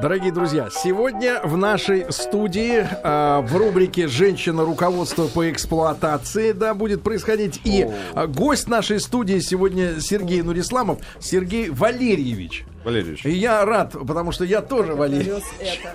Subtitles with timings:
[0.00, 4.64] Дорогие друзья, сегодня в нашей студии э, в рубрике «Женщина.
[4.64, 7.60] Руководство по эксплуатации» да, будет происходить.
[7.62, 12.64] И э, гость нашей студии сегодня Сергей Нурисламов, Сергей Валерьевич.
[12.84, 13.24] Валерьевич.
[13.24, 15.32] И я рад, потому что я тоже Валерий.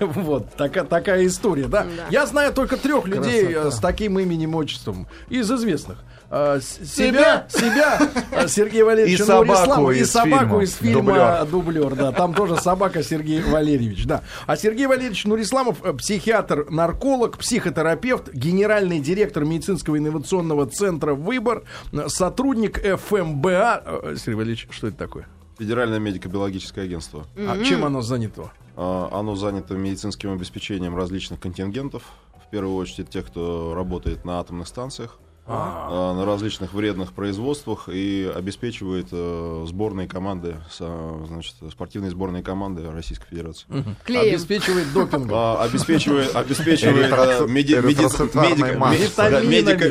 [0.00, 1.84] Вот такая, такая история, да?
[1.84, 2.06] Да.
[2.10, 3.70] Я знаю только трех людей э, Красота.
[3.70, 5.98] с таким именем, отчеством из известных.
[6.30, 7.98] Э, себя, себя,
[8.30, 11.46] э, Сергей Валерьевич И собаку и из собаку фильма из фильма «Дублер».
[11.46, 14.22] Дублер, да, там тоже собака Сергей Валерьевич, да.
[14.46, 21.64] А Сергей Валерьевич Нурисламов психиатр, нарколог, психотерапевт, генеральный директор медицинского инновационного центра Выбор,
[22.06, 24.14] сотрудник ФМБА.
[24.16, 25.26] Сергей Валерьевич, что это такое?
[25.60, 27.26] Федеральное медико-биологическое агентство.
[27.36, 28.50] А чем оно занято?
[28.76, 32.02] А, Оно занято медицинским обеспечением различных контингентов.
[32.46, 38.30] В первую очередь тех, кто работает на атомных станциях, а, на различных вредных производствах и
[38.34, 43.66] обеспечивает э, сборные команды, со- значит, спортивные сборные команды Российской Федерации.
[44.04, 44.34] Клеем.
[44.34, 45.30] Обеспечивает допингом.
[45.32, 48.30] А, обеспечивает, обеспечивает э, меди- медико-
[49.30, 49.40] да,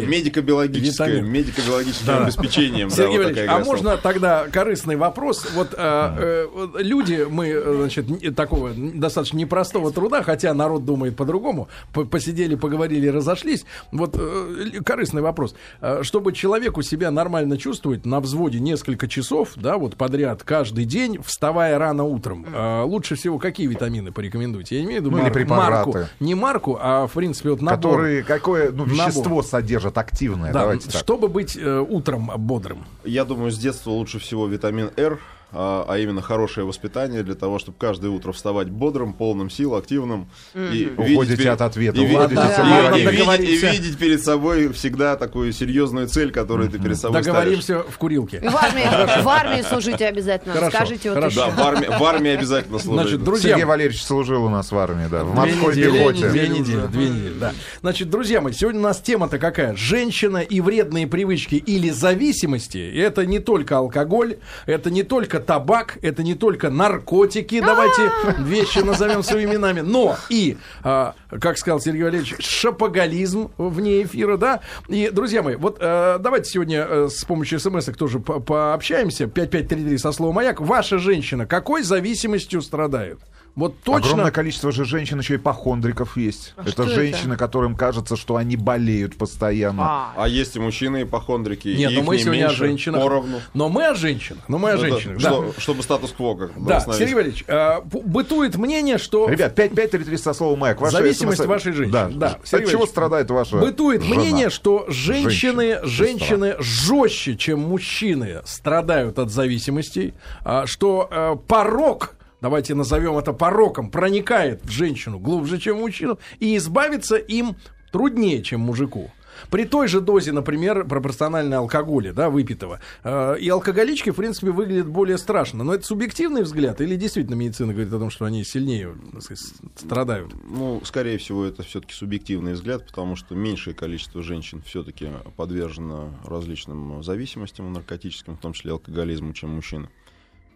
[0.08, 2.24] медико-биологическое медико-биологическим Да.
[2.24, 2.90] обеспечением.
[2.90, 5.46] да, Сергей вот Валерьевич, такая а можно тогда корыстный вопрос?
[5.54, 11.68] Вот э, э, вот люди, мы, значит, такого достаточно непростого труда, хотя народ думает по-другому,
[11.94, 13.66] по- посидели, поговорили, разошлись.
[13.92, 15.49] Вот э, корыстный вопрос.
[15.82, 21.20] Э, Чтобы человеку себя нормально чувствовать на взводе несколько часов, да, вот подряд, каждый день,
[21.24, 24.78] вставая рано утром, э, лучше всего какие витамины порекомендуете?
[24.78, 25.98] Я имею в виду Ну, мар- марку.
[26.20, 27.78] Не марку, а, в принципе, вот набор.
[27.92, 29.08] Которые, какое ну, Набор.
[29.08, 31.00] вещество содержат активное, Да, давайте так.
[31.02, 32.86] чтобы быть э, утром бодрым.
[33.04, 35.20] Я думаю, с детства лучше всего витамин R,
[35.52, 40.30] а, а именно хорошее воспитание для того, чтобы каждое утро вставать бодрым, полным сил, активным.
[40.56, 42.62] И Уходите перед- от ответа, и ви- уходите и- и- ответа.
[42.62, 47.22] и Ладно, видеть- и видеть перед собой всегда такую серьезную цель, которую ты перед собой
[47.24, 47.26] ставишь.
[47.40, 48.40] Договоримся в курилке.
[48.42, 50.54] В армии, в армии служите обязательно.
[50.54, 51.40] Хорошо, Скажите вот хорошо.
[51.42, 51.56] Да, еще.
[51.56, 53.02] в армии, в армии обязательно служить.
[53.10, 56.30] Значит, друзья, Сергей Валерьевич служил у нас в армии, да, в Две морской недели, пехоте.
[56.30, 57.54] Две недели, две недели, да.
[57.82, 59.76] Значит, друзья мои, сегодня у нас тема-то какая?
[59.76, 62.78] Женщина и вредные привычки или зависимости.
[62.78, 68.80] И это не только алкоголь, это не только табак, это не только наркотики, давайте вещи
[68.80, 74.62] назовем своими именами, но и, а, как сказал Сергей Валерьевич, шапоголизм вне эфира, да.
[74.88, 79.28] И, друзья мои, вот э, давайте сегодня э, с помощью смс тоже по- пообщаемся.
[79.28, 80.62] 5533 со словом «Маяк».
[80.62, 83.20] Ваша женщина какой зависимостью страдает?
[83.60, 83.98] Вот точно...
[84.12, 86.54] Огромное количество же женщин, еще и похондриков есть.
[86.56, 86.88] А это это?
[86.88, 89.84] женщины, которым кажется, что они болеют постоянно.
[89.84, 91.68] А, А есть и мужчины, и похондрики.
[91.68, 93.02] Нет, и но их мы не сегодня о женщинах.
[93.04, 93.42] Поровну.
[93.54, 94.44] Но мы о женщинах.
[94.48, 95.22] Но мы о Ну да, женщинах.
[95.22, 96.80] Да, что- чтобы статус-кво как Да.
[96.80, 100.80] Сергей Валерьевич, э, бытует мнение, что Ребят, 5533 со словом «Маяк».
[100.80, 101.92] Ваша Зависимость смс- вашей женщины.
[101.94, 102.10] Да.
[102.12, 104.16] Да, От Сергей чего страдает ваша бытует жена?
[104.16, 112.76] мнение, что женщины, женщины жестче, чем мужчины, страдают от зависимостей, а, что э, порог давайте
[112.76, 117.56] назовем это пороком, проникает в женщину глубже, чем в мужчину, и избавиться им
[117.92, 119.12] труднее, чем мужику.
[119.50, 124.88] При той же дозе, например, пропорционально алкоголя, да, выпитого, э, и алкоголички, в принципе, выглядят
[124.88, 125.64] более страшно.
[125.64, 130.34] Но это субъективный взгляд или действительно медицина говорит о том, что они сильнее сказать, страдают?
[130.44, 137.04] Ну, скорее всего, это все-таки субъективный взгляд, потому что меньшее количество женщин все-таки подвержено различным
[137.04, 139.90] зависимостям наркотическим, в том числе алкоголизму, чем мужчины.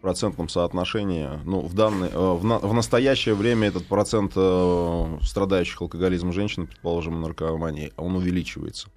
[0.03, 5.81] Процентном соотношении, ну, в, данный, э, в, на- в настоящее время этот процент э, страдающих
[5.81, 8.89] алкоголизмом женщин, предположим, наркомании, он увеличивается.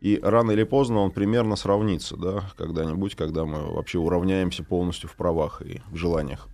[0.00, 5.14] И рано или поздно он примерно сравнится, да, когда-нибудь, когда мы вообще уравняемся полностью в
[5.16, 6.48] правах и в желаниях.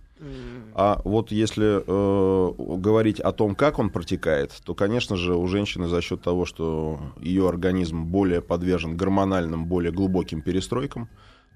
[0.73, 5.87] А вот если э, говорить о том, как он протекает, то, конечно же, у женщины
[5.87, 11.07] за счет того, что ее организм более подвержен гормональным, более глубоким перестройкам,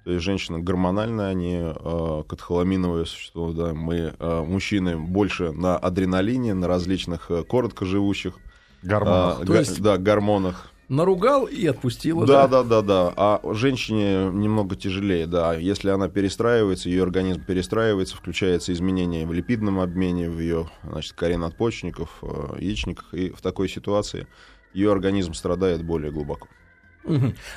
[0.07, 6.53] то есть женщина гормональная, они э, катехоламиновое существо, да, мы, э, мужчины, больше на адреналине,
[6.53, 8.35] на различных э, короткоживущих
[8.83, 9.39] Гормонах.
[9.41, 10.71] а, То га- есть- да, гормонах.
[10.87, 12.25] Наругал и отпустила.
[12.25, 13.13] Да, да, да, да.
[13.17, 15.55] А женщине немного тяжелее, да.
[15.57, 21.35] Если она перестраивается, ее организм перестраивается, включается изменение в липидном обмене, в ее, значит, коре
[21.37, 24.25] надпочечников, э, яичниках, и в такой ситуации
[24.73, 26.47] ее организм страдает более глубоко.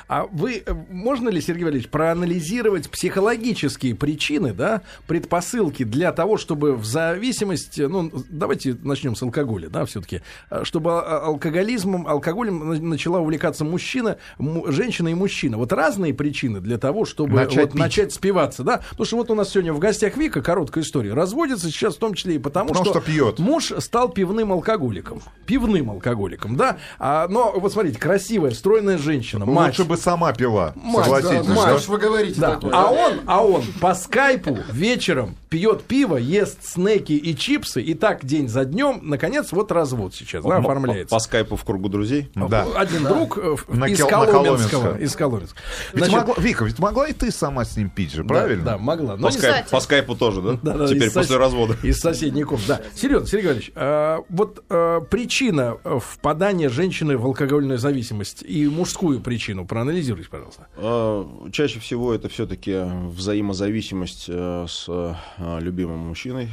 [0.07, 6.75] А вы, э, можно ли, Сергей Валерьевич, проанализировать психологические причины, да, предпосылки для того, чтобы
[6.75, 10.21] в зависимости, ну, давайте начнем с алкоголя, да, все-таки,
[10.63, 15.57] чтобы а- алкоголизмом, алкоголем на- начала увлекаться мужчина, му- женщина и мужчина.
[15.57, 17.79] Вот разные причины для того, чтобы Начать вот пить.
[17.81, 18.77] начать спиваться, да.
[18.91, 22.13] Потому что вот у нас сегодня в гостях Вика, короткая история, разводится сейчас в том
[22.13, 23.39] числе и потому, Потому что пьет.
[23.39, 25.21] муж стал пивным алкоголиком.
[25.45, 26.77] Пивным алкоголиком, да.
[26.99, 29.40] А, но вот смотрите, красивая, стройная женщина.
[29.45, 29.77] Женщина, мать.
[29.79, 30.73] Лучше бы сама пила.
[30.75, 31.53] Мать, Согласитесь, да, да?
[31.53, 31.69] мать.
[31.69, 32.51] Что ж вы говорите Да.
[32.55, 32.71] такое?
[32.73, 38.23] А он, а он по скайпу вечером пьет пиво, ест снеки и чипсы, и так
[38.25, 41.13] день за днем, наконец, вот развод сейчас, да, оформляется.
[41.13, 42.31] По скайпу в кругу друзей.
[42.35, 42.65] Да.
[42.75, 44.97] Один друг э, На из Коломенского.
[44.97, 45.61] Из Коломенского.
[45.93, 48.63] Ведь Значит, могла- Вика, ведь могла и ты сама с ним пить же, да, правильно?
[48.63, 49.17] Да, могла.
[49.17, 49.69] Но По, скайпу, кстати.
[49.71, 50.59] по скайпу тоже, да?
[50.61, 51.77] Да, да, Теперь после сос- развода.
[51.83, 52.67] Из соседней комнаты.
[52.67, 52.81] Да.
[52.95, 59.19] Серьезно, Сергей Валерьевич, а, вот а, причина э, впадания женщины в алкогольную зависимость и мужскую
[59.21, 60.67] причину проанализируйте, пожалуйста.
[60.75, 66.49] А, Чаще всего это все-таки взаимозависимость э, с э, любимым мужчиной.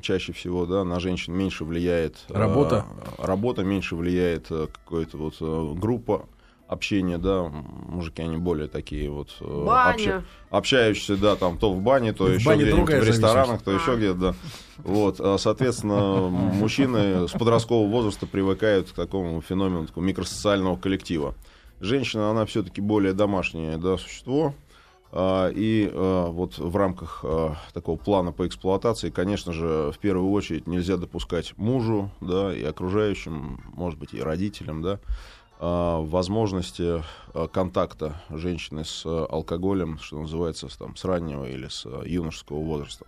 [0.00, 2.86] Чаще всего, да, на женщин меньше влияет э, Работа.
[3.18, 6.26] работа меньше влияет какая-то вот группа
[6.66, 10.24] общения, да, мужики они более такие вот Баня.
[10.48, 13.64] общающиеся, да, там то в бане, то В еще где-нибудь другая в ресторанах, зависимость.
[13.66, 14.34] то еще где-то, да.
[14.78, 21.34] Вот, а, соответственно, мужчины с подросткового возраста привыкают к такому феномену такого микросоциального коллектива.
[21.82, 24.54] Женщина, она все-таки более домашнее да, существо.
[25.10, 30.30] А, И а, вот в рамках а, такого плана по эксплуатации, конечно же, в первую
[30.30, 35.00] очередь нельзя допускать мужу, да, и окружающим, может быть, и родителям, да,
[35.58, 37.04] возможности
[37.52, 43.06] контакта женщины с алкоголем, что называется, там, с раннего или с юношеского возраста.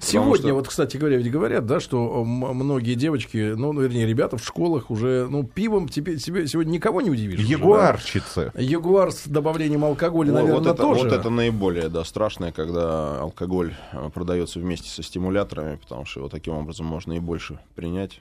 [0.00, 4.06] Сегодня, что- вот, кстати говоря, ведь говорят, да, что м- многие девочки, ну, ну, вернее,
[4.06, 7.40] ребята в школах уже, ну, пивом теперь себе сегодня никого не удивишь.
[7.40, 8.52] уже, Ягуарщицы.
[8.54, 8.60] да?
[8.60, 11.04] Ягуар с добавлением алкоголя, Вот- наверное, вот, это, тоже.
[11.04, 16.28] вот это наиболее да, страшное, когда алкоголь э, продается вместе со стимуляторами, потому что его
[16.28, 18.20] таким образом можно и больше принять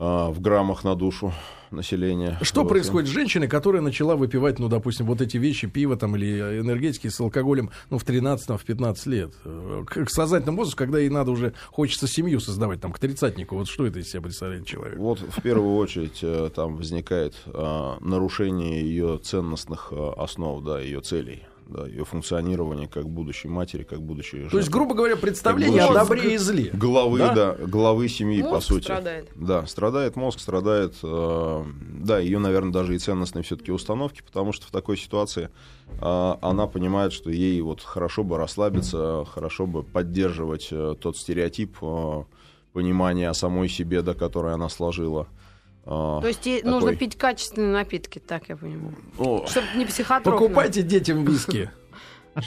[0.00, 1.32] в граммах на душу
[1.70, 2.38] населения.
[2.42, 2.70] Что Вот.
[2.70, 7.08] происходит с женщиной, которая начала выпивать, ну, допустим, вот эти вещи, пиво там или энергетики
[7.08, 9.32] с алкоголем, ну, в 13, там, в 15 лет?
[9.44, 13.56] Э, К, к сознательному возрасту, когда ей надо уже, хочется семью создавать, там, к тридцатнику.
[13.56, 14.98] Вот что это из себя представляет человек?
[14.98, 21.00] Вот в первую очередь э, там возникает а, нарушение ее ценностных а, основ, да, ее
[21.00, 24.70] целей, да, ее функционирования как будущей матери, как будущей То есть, жены.
[24.70, 26.70] грубо говоря, представление о добре и зле.
[26.72, 27.34] Главы, Да?
[27.34, 28.84] да, главы семьи, по Мозг сути.
[28.84, 29.28] страдает.
[29.34, 31.64] Да, страдает мозг, страдает, э,
[32.00, 35.48] да, ее, наверное, даже и ценностные все-таки установки, потому что в такой ситуации
[36.00, 41.76] э, она понимает, что ей вот хорошо бы расслабиться, хорошо бы поддерживать э, тот стереотип
[41.82, 42.24] э,
[42.72, 45.26] понимания о самой себе, да, который она сложила.
[45.84, 46.62] Э, То есть такой.
[46.62, 48.96] нужно пить качественные напитки, так я понимаю.
[49.18, 50.32] Ну, Чтобы не психотропно.
[50.32, 51.70] Покупайте детям виски.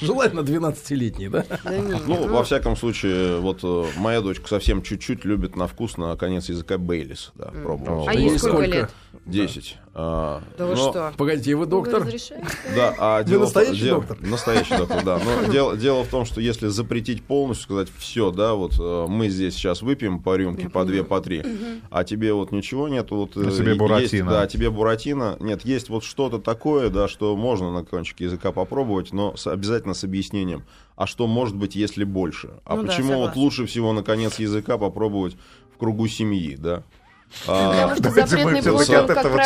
[0.02, 1.46] Желательно 12-летний, да?
[1.64, 5.68] Да не, Ну, ну, во всяком случае, вот э, моя дочка совсем чуть-чуть любит на
[5.68, 8.08] вкус, на конец языка Бейлис, да, пробовать.
[8.08, 8.72] А ей сколько сколько?
[8.72, 8.96] лет?
[9.26, 11.14] 10 А, Да вы но- что?
[11.18, 12.00] Погодите, вы доктор?
[12.00, 12.48] Вы разрешаете?
[12.76, 14.18] Да, а Вы дело, настоящий дело- доктор?
[14.22, 15.20] Настоящий доктор, да.
[15.24, 19.30] Но дело, дело в том, что если запретить полностью, сказать, все, да, вот э, мы
[19.30, 21.44] здесь сейчас выпьем по рюмке, по две, по три,
[21.92, 23.38] а тебе вот ничего нет, вот...
[23.38, 24.32] А э, тебе есть- буратино.
[24.32, 25.38] да, тебе буратино.
[25.40, 29.94] Нет, есть вот что-то такое, да, что можно на кончике языка попробовать, но с- обязательно
[29.94, 30.64] с объяснением.
[30.96, 32.50] А что может быть, если больше?
[32.66, 33.42] А Ну да, почему вот согласна.
[33.44, 35.36] лучше всего на конец языка попробовать
[35.74, 36.82] в кругу семьи, да?
[37.48, 39.38] А, Потому что Давайте мы запретный все-таки плод, от этого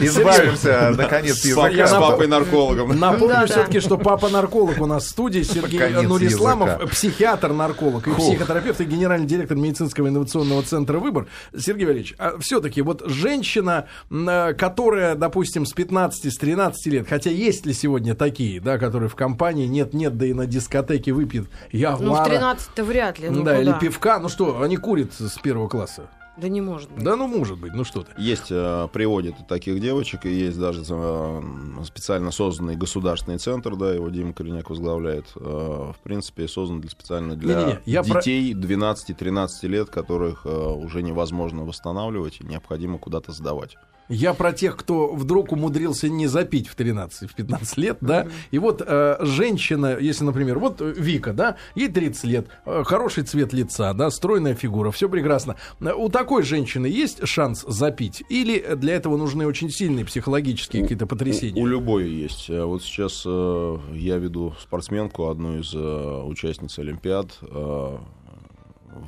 [0.00, 1.86] избавимся, наконец, языка.
[1.86, 2.98] с папой-наркологом.
[2.98, 9.26] Напомню все-таки, что папа-нарколог у нас в студии, Сергей Нурисламов, психиатр-нарколог и психотерапевт и генеральный
[9.26, 11.26] директор медицинского инновационного центра «Выбор».
[11.56, 17.30] Сергей Валерьевич, а все-таки вот женщина, э, которая, допустим, с 15, с 13 лет, хотя
[17.30, 21.78] есть ли сегодня такие, да, которые в компании нет-нет, да и на дискотеке выпьет Ну,
[21.78, 23.30] в ягуара, 13-то вряд ли.
[23.30, 26.08] Ну, да, или пивка, ну что, они курят с первого класса.
[26.36, 27.04] Да не может быть.
[27.04, 28.12] Да, ну может быть, ну что ты.
[28.16, 31.42] Есть, э, приводят и таких девочек, и есть даже э,
[31.84, 37.36] специально созданный государственный центр, да, его Дима Кореняк возглавляет, э, в принципе, создан для, специально
[37.36, 43.32] для Не-не-не, я про- детей 12-13 лет, которых э, уже невозможно восстанавливать и необходимо куда-то
[43.32, 43.76] сдавать.
[44.12, 48.26] Я про тех, кто вдруг умудрился не запить в 13, в 15 лет, да.
[48.50, 53.52] И вот э, женщина, если, например, вот Вика, да, ей 30 лет, э, хороший цвет
[53.52, 55.56] лица, да, стройная фигура, все прекрасно.
[55.80, 58.22] У такой женщины есть шанс запить?
[58.28, 61.60] Или для этого нужны очень сильные психологические какие-то потрясения?
[61.60, 62.50] У, у любой есть.
[62.50, 67.96] Э, Вот сейчас э, я веду спортсменку, одну из э, участниц Олимпиад э,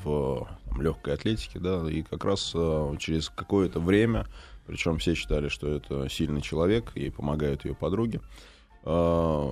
[0.05, 4.27] в легкой атлетике, да, и как раз э, через какое-то время,
[4.67, 8.21] причем все считали, что это сильный человек, ей помогают ее подруги.
[8.85, 9.51] э,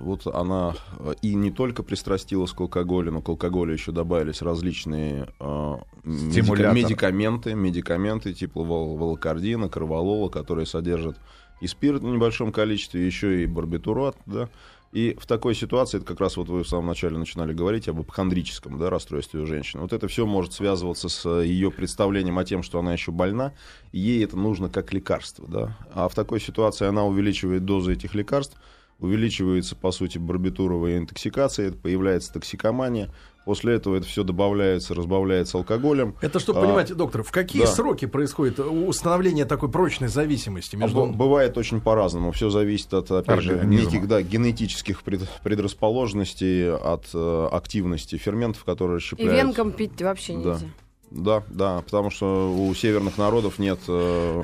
[0.00, 5.28] Вот она э, и не только пристрастилась к алкоголю, но к алкоголю еще добавились различные
[5.40, 6.42] э, медика-
[6.84, 11.16] медикаменты, медикаменты типа вол- волокордина, карвалола, которые содержат
[11.60, 14.48] и спирт в небольшом количестве, еще и барбитурат, да,
[14.92, 18.00] И в такой ситуации, это как раз вот вы в самом начале начинали говорить об
[18.00, 19.82] апохондрическом да, расстройстве у женщины.
[19.82, 23.52] Вот это все может связываться с ее представлением о том, что она еще больна,
[23.92, 25.46] и ей это нужно как лекарство.
[25.46, 25.76] Да?
[25.92, 28.56] А в такой ситуации она увеличивает дозу этих лекарств,
[28.98, 33.10] увеличивается, по сути, барбитуровая интоксикация, появляется токсикомания,
[33.48, 36.14] После этого это все добавляется, разбавляется алкоголем.
[36.20, 37.68] Это чтобы А, понимать, доктор, в какие да.
[37.68, 41.06] сроки происходит установление такой прочной зависимости А между...
[41.06, 42.30] б- Бывает очень по-разному.
[42.32, 48.96] Все зависит от, опять же, неких да, генетических пред- предрасположенностей, от э, активности ферментов, которые
[48.96, 49.32] И расщепляют.
[49.46, 50.38] венкам пить вообще Да.
[50.50, 50.66] нельзя.
[51.10, 54.42] Да, да, потому что у северных народов нет э,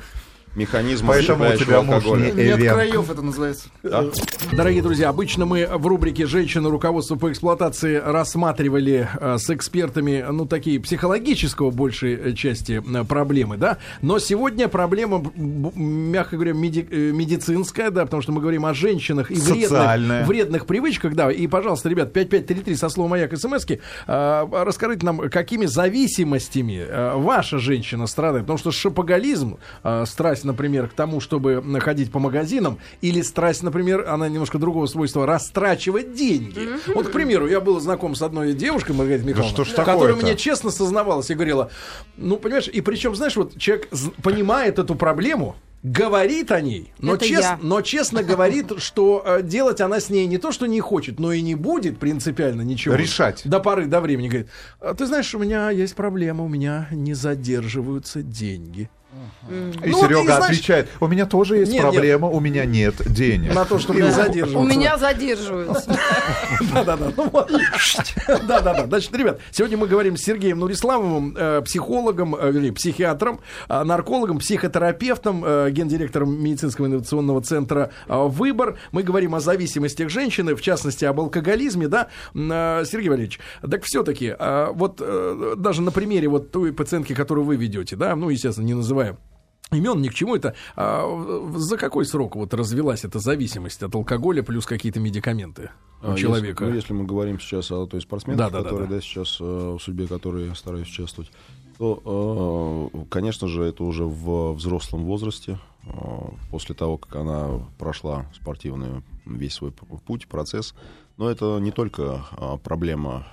[0.55, 2.31] механизма Поэтому у тебя муж алкоголя.
[2.31, 3.67] не Нет краев это называется.
[3.83, 4.05] Да?
[4.51, 6.69] Дорогие друзья, обычно мы в рубрике «Женщины.
[6.69, 13.57] Руководство по эксплуатации» рассматривали э, с экспертами, ну, такие психологического большей э, части э, проблемы,
[13.57, 13.77] да.
[14.01, 19.31] Но сегодня проблема, мягко говоря, меди- э, медицинская, да, потому что мы говорим о женщинах
[19.31, 21.31] и вредных, вредных привычках, да.
[21.31, 27.57] И, пожалуйста, ребят, 5533 со словом «Маяк» смски, э, расскажите нам, какими зависимостями э, ваша
[27.59, 28.45] женщина страдает.
[28.45, 34.07] Потому что шопоголизм, э, страсть, например, к тому, чтобы ходить по магазинам, или страсть, например,
[34.07, 36.69] она немножко другого свойства, растрачивать деньги.
[36.93, 40.35] Вот, к примеру, я был знаком с одной девушкой, Маргарита Михайловна, что ж которая мне
[40.35, 41.69] честно сознавалась и говорила,
[42.17, 43.89] ну, понимаешь, и причем, знаешь, вот человек
[44.21, 47.59] понимает эту проблему, говорит о ней, но, Это чес- я.
[47.61, 51.31] но честно говорит, что э, делать она с ней не то, что не хочет, но
[51.31, 52.95] и не будет принципиально ничего.
[52.95, 53.41] Решать.
[53.45, 54.27] До поры до времени.
[54.27, 54.49] Говорит,
[54.79, 58.89] «А ты знаешь, у меня есть проблема, у меня не задерживаются деньги.
[59.49, 61.91] И Ну, вот, Серега и знаешь- отвечает, у меня тоже есть Нет, нет.
[61.93, 63.53] проблема, у меня нет денег.
[63.53, 64.75] На то, чтобы не У задерживаться.
[64.77, 65.97] меня задерживаются.
[66.73, 67.11] Да-да-да.
[67.15, 67.51] Ну вот.
[68.47, 68.85] Да-да-да.
[68.87, 74.39] Значит, ребят, сегодня мы говорим с Сергеем Нурисламовым, э, психологом, э, вернее, психиатром, э, наркологом,
[74.39, 75.41] психотерапевтом,
[75.71, 78.77] гендиректором медицинского инновационного центра «Выбор».
[78.91, 82.07] Мы говорим о зависимостях женщины, в частности, об алкоголизме, да.
[82.33, 84.35] Сергей Валерьевич, так все-таки,
[84.73, 85.01] вот
[85.57, 89.04] даже на примере вот той пациентки, которую вы ведете, да, ну, естественно, не называя
[89.71, 90.55] имен ни к чему это.
[90.75, 95.71] а, за какой срок вот развелась эта зависимость от алкоголя плюс какие-то медикаменты
[96.01, 96.65] у А, если- человека?
[96.65, 98.95] ну, Если, мы говорим сейчас о той спортсменке, Да, да, да, которая да.
[98.95, 101.31] да, сейчас э, в судьбе которой я стараюсь участвовать,
[101.77, 105.89] то, э, конечно же, это уже в взрослом возрасте, э,
[106.51, 110.73] после того, как она прошла спортивный весь свой путь, процесс.
[111.17, 113.25] Но это не только а, проблема,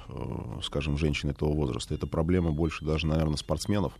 [0.62, 3.92] скажем, женщин этого возраста, это проблема больше даже, наверное, спортсменов,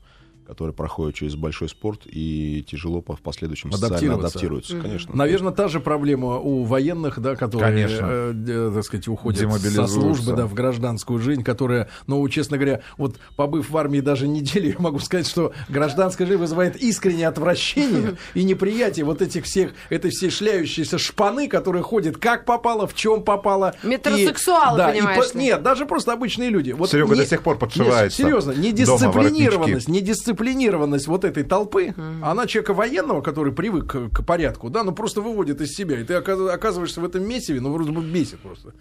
[0.47, 4.77] которые проходят через большой спорт и тяжело по- в последующем социально адаптируются.
[4.81, 5.15] Конечно.
[5.17, 10.33] Наверное, та же проблема у военных, да, которые, э, э, так сказать, уходят со службы,
[10.37, 14.79] да, в гражданскую жизнь, которая, ну, честно говоря, вот побыв в армии даже неделю, я
[14.79, 20.31] могу сказать, что гражданская жизнь вызывает искреннее отвращение и неприятие вот этих всех, этой всей
[20.31, 23.75] шляющейся шпаны, которые ходят как попало, в чем попало.
[23.83, 25.45] И- Метросексуалы, да, и понимаешь по- ли.
[25.45, 26.73] Нет, даже просто обычные люди.
[26.73, 29.89] Вот Серега не- до сих пор подшивается Нет, серьезно, дома недисциплинированность,
[30.33, 30.53] воротнички.
[30.53, 35.21] недисциплинированность вот этой толпы, она человека военного, который привык к, к порядку, да, ну просто
[35.21, 36.01] выводит из себя.
[36.01, 38.73] И ты оказ- оказываешься в этом месиве, ну вроде бы бесит просто.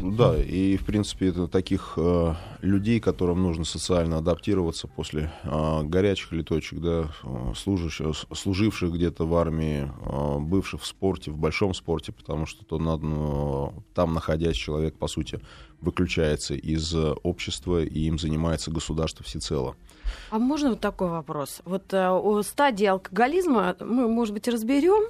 [0.00, 5.82] Ну, Да, и в принципе это таких э, людей, которым нужно социально адаптироваться после э,
[5.84, 11.36] горячих леточек, да, э, служащих, с- служивших где-то в армии, э, бывших в спорте, в
[11.38, 15.40] большом спорте, потому что то надо, ну, там находясь человек, по сути,
[15.80, 19.76] выключается из э, общества, и им занимается государство всецело.
[20.30, 21.60] А можно вот такой вопрос?
[21.64, 25.02] Вот э, о стадии алкоголизма мы, может быть, разберем,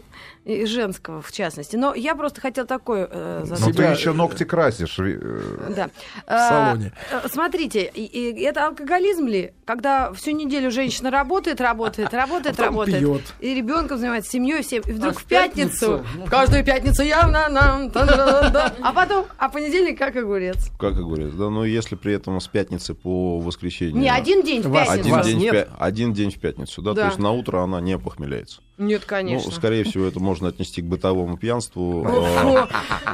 [0.44, 1.76] и женского в частности.
[1.76, 3.64] Но я просто хотела такой э, Но задать.
[3.64, 4.98] ты Себя- еще ногти красишь.
[4.98, 5.88] э, Да.
[6.26, 6.92] В салоне.
[7.12, 12.56] А, э, Смотрите, и- и это алкоголизм ли, когда всю неделю женщина работает, работает, работает,
[12.56, 13.22] потом работает, пьет.
[13.40, 16.28] и ребенком занимается семьей, всем, и вдруг А в в пятницу, пятницу?
[16.30, 20.70] каждую пятницу явно нам, а потом, а понедельник как огурец.
[20.78, 23.94] Как говорят, да, но если при этом с пятницы по воскресенье...
[23.94, 25.14] Не один день в пятницу.
[25.16, 25.54] Один день, в нет?
[25.54, 27.00] пя- один день в пятницу, да, Да.
[27.02, 28.60] то есть на утро она не похмеляется.
[28.76, 29.50] Нет, конечно.
[29.50, 32.02] Ну, скорее всего, это можно отнести к бытовому пьянству.
[32.04, 32.66] Ну, Э,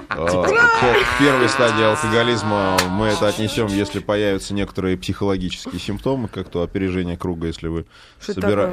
[0.08, 6.48] э, К к первой стадии алкоголизма мы это отнесем, если появятся некоторые психологические симптомы, как
[6.48, 7.84] то опережение круга, если вы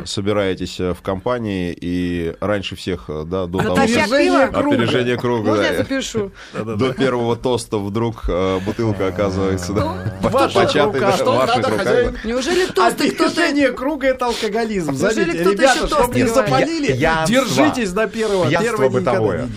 [0.06, 3.75] собираетесь э, в компании и раньше всех, да, до того?
[4.72, 5.51] Опережение круга?
[6.54, 8.30] До первого тоста вдруг
[8.66, 11.06] бутылка оказывается, да, в ваших руках.
[11.77, 12.18] хозяин?
[12.88, 13.77] Неужели тосты кто-то...
[13.77, 14.94] Круга это алкоголизм.
[14.96, 18.48] Заметьте, ребята, чтобы не запалили, держитесь до первого.
[18.48, 19.50] Пьянство бытовое.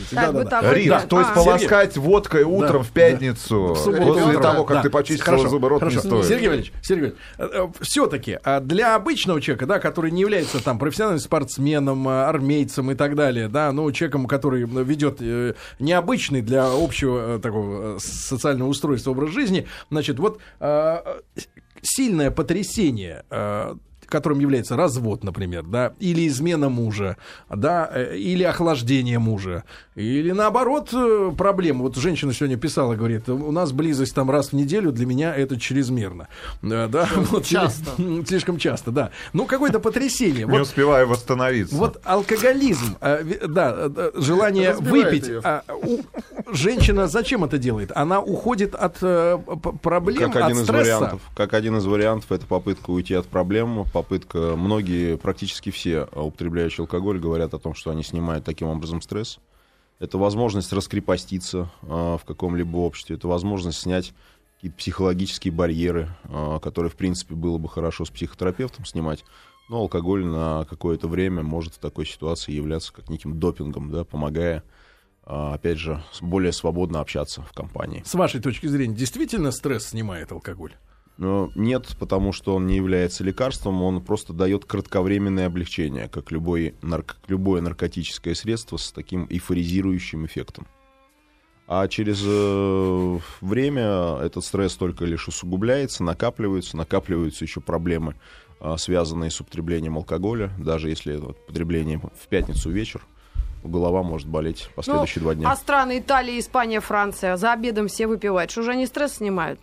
[0.73, 5.69] Рит, то есть А, полоскать водкой утром в пятницу, после того, как ты почистил зубы,
[5.69, 6.27] рот не стоит.
[6.27, 12.07] Сергей Валерьевич, Сергей Валерьевич, все-таки для обычного человека, да, который не является там профессиональным спортсменом,
[12.09, 17.39] а, армейцем и так далее, да, ну, человеком, который ведет э, необычный для общего э,
[17.39, 20.99] такого э, социального устройства образ жизни, значит, вот э,
[21.83, 23.25] сильное потрясение.
[23.31, 23.77] Э,
[24.11, 27.17] которым является развод, например, да, или измена мужа,
[27.49, 29.65] да, э, или охлаждение мужа,
[29.95, 31.83] или наоборот э, проблема.
[31.83, 35.59] Вот женщина сегодня писала, говорит, у нас близость там раз в неделю, для меня это
[35.59, 36.29] чрезмерно.
[36.63, 37.91] Э, Да, вот, часто.
[38.27, 39.11] Слишком часто, да.
[39.33, 40.45] Ну, какое-то потрясение.
[40.47, 41.75] Не Вот успеваю восстановиться.
[41.77, 45.31] вот алкоголизм, да, желание Разбивает выпить.
[45.45, 46.01] а, у-
[46.55, 47.93] женщина зачем это делает?
[47.95, 48.99] Она уходит от
[49.83, 50.99] проблем, Как от один из стресса.
[50.99, 51.21] вариантов.
[51.37, 54.57] Как один из вариантов это попытка уйти от проблем, попытка.
[54.57, 59.39] Многие, практически все а, употребляющие алкоголь говорят о том, что они снимают таким образом стресс.
[59.99, 63.17] Это возможность раскрепоститься а, в каком-либо обществе.
[63.17, 64.15] Это возможность снять
[64.55, 69.23] какие-то психологические барьеры, а, которые, в принципе, было бы хорошо с психотерапевтом снимать.
[69.69, 74.65] Но алкоголь на какое-то время может в такой ситуации являться как неким допингом, да, помогая,
[75.23, 78.03] опять же, более свободно общаться в компании.
[78.05, 80.73] С вашей точки зрения, действительно стресс снимает алкоголь?
[81.21, 87.17] Нет, потому что он не является лекарством, он просто дает кратковременное облегчение, как, любой нарк-
[87.29, 90.67] любое наркотическое средство с таким эйфоризирующим эффектом.
[91.67, 98.17] А через э, время этот стресс только лишь усугубляется, накапливаются, накапливаются еще проблемы,
[98.59, 100.51] а, связанные с употреблением алкоголя.
[100.59, 103.03] Даже если это вот потребление в пятницу вечер,
[103.63, 105.51] голова может болеть последующие два дня.
[105.51, 108.51] А страны Италия, Испания, Франция за обедом все выпивают.
[108.51, 109.61] Что же они стресс снимают?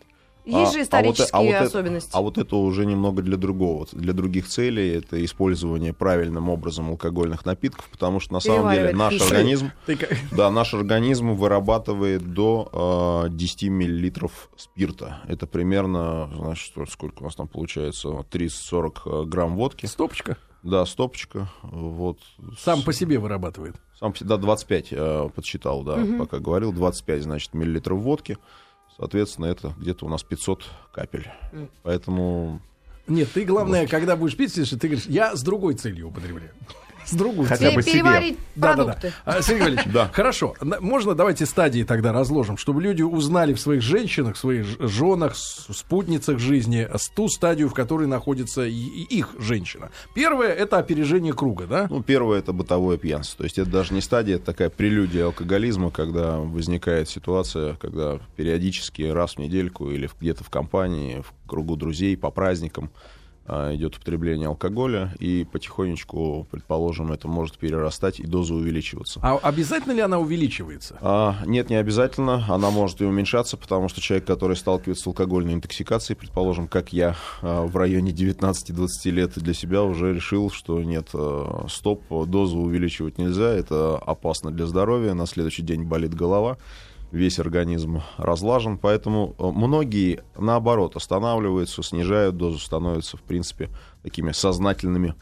[0.53, 2.09] А- Есть же а вот э- исторические а вот это- особенности.
[2.13, 4.93] а вот это уже немного для другого, для других целей.
[4.97, 9.25] Это использование правильным образом алкогольных напитков, потому что на самом деле наш пищу.
[9.25, 9.71] организм,
[10.31, 15.19] да, наш организм вырабатывает до э, 10 миллилитров спирта.
[15.27, 19.85] Это примерно, значит, сколько у нас там получается, 30-40 грамм водки.
[19.85, 21.49] Стопочка Да, стопочка.
[21.63, 22.19] Вот.
[22.59, 23.75] сам по себе вырабатывает.
[23.99, 26.71] Сам, по себе- да, 25 э, подсчитал, да, пока говорил.
[26.71, 28.37] 25, значит, миллилитров водки.
[28.97, 31.27] Соответственно, это где-то у нас 500 капель.
[31.83, 32.61] Поэтому
[33.07, 36.51] Нет, ты главное, когда будешь пить, ты говоришь, я с другой целью употребляю.
[37.07, 37.91] С другой Хотя бы себе.
[37.93, 38.83] Переварить Да-да-да.
[38.93, 39.13] продукты.
[39.25, 40.09] А, Сергей Валерьевич, Да.
[40.13, 40.55] хорошо.
[40.61, 46.39] Можно давайте стадии тогда разложим, чтобы люди узнали в своих женщинах, в своих женах, спутницах
[46.39, 49.89] жизни ту стадию, в которой находится и- их женщина.
[50.15, 51.87] Первое это опережение круга, да?
[51.89, 53.37] Ну, первое это бытовое пьянство.
[53.39, 59.03] То есть это даже не стадия, это такая прелюдия алкоголизма, когда возникает ситуация, когда периодически
[59.03, 62.89] раз в недельку или где-то в компании, в кругу друзей, по праздникам
[63.47, 69.19] идет употребление алкоголя, и потихонечку, предположим, это может перерастать и доза увеличиваться.
[69.23, 70.97] А обязательно ли она увеличивается?
[71.01, 72.45] А, нет, не обязательно.
[72.49, 77.15] Она может и уменьшаться, потому что человек, который сталкивается с алкогольной интоксикацией, предположим, как я
[77.41, 83.17] а, в районе 19-20 лет для себя уже решил, что нет, а, стоп, дозу увеличивать
[83.17, 86.57] нельзя, это опасно для здоровья, на следующий день болит голова,
[87.11, 93.69] весь организм разлажен, поэтому а, многие, наоборот, останавливаются, снижают дозу, становятся, в принципе,
[94.03, 95.15] такими сознательными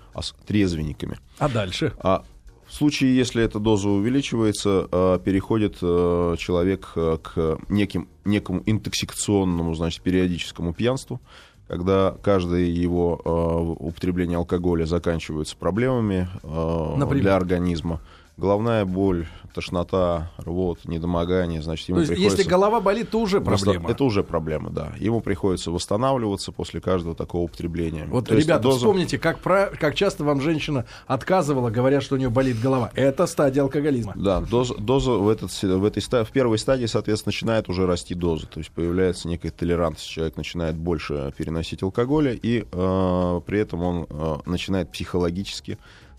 [0.45, 1.17] трезвенниками.
[1.37, 1.93] А дальше?
[1.99, 2.23] А
[2.67, 9.75] в случае, если эта доза увеличивается, э, переходит э, человек э, к неким, некому интоксикационному,
[9.75, 11.21] значит, периодическому пьянству,
[11.67, 17.23] когда каждое его э, употребление алкоголя заканчивается проблемами э, Например?
[17.23, 18.01] для организма.
[18.37, 22.37] Головная боль, тошнота, рвот, недомогание, значит, ему То есть, приходится...
[22.37, 23.89] если голова болит, то уже проблема.
[23.89, 24.91] Это уже проблема, да.
[24.99, 28.05] Ему приходится восстанавливаться после каждого такого употребления.
[28.09, 32.17] Вот, То ребята, доза- вспомните, как, про, как часто вам женщина отказывала, говоря, что у
[32.17, 32.91] нее болит голова.
[32.93, 34.11] Это стадия алкоголизма.
[34.17, 38.47] Да, доза, доза в, этот, в, этой, в первой стадии, соответственно, начинает уже расти доза.
[38.47, 40.09] То есть появляется некая толерантность.
[40.09, 45.77] Человек начинает больше переносить алкоголя, и э, при этом он э, начинает психологически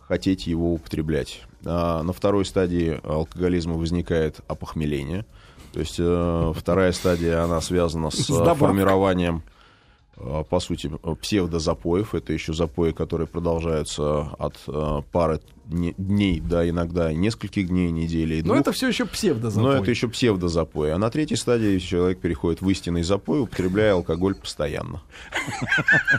[0.09, 1.43] хотеть его употреблять.
[1.65, 5.25] А на второй стадии алкоголизма возникает опохмеление.
[5.73, 9.43] То есть э, вторая стадия, она связана с, С э, формированием
[10.17, 12.15] по сути, э, псевдозапоев.
[12.15, 18.37] Это еще запои, которые продолжаются от э, пары дне- дней до иногда нескольких дней, недели
[18.37, 18.61] и Но двух.
[18.61, 19.63] это все еще псевдозапой.
[19.63, 20.93] Но это еще псевдозапой.
[20.93, 25.03] А на третьей стадии человек переходит в истинный запой, употребляя алкоголь постоянно.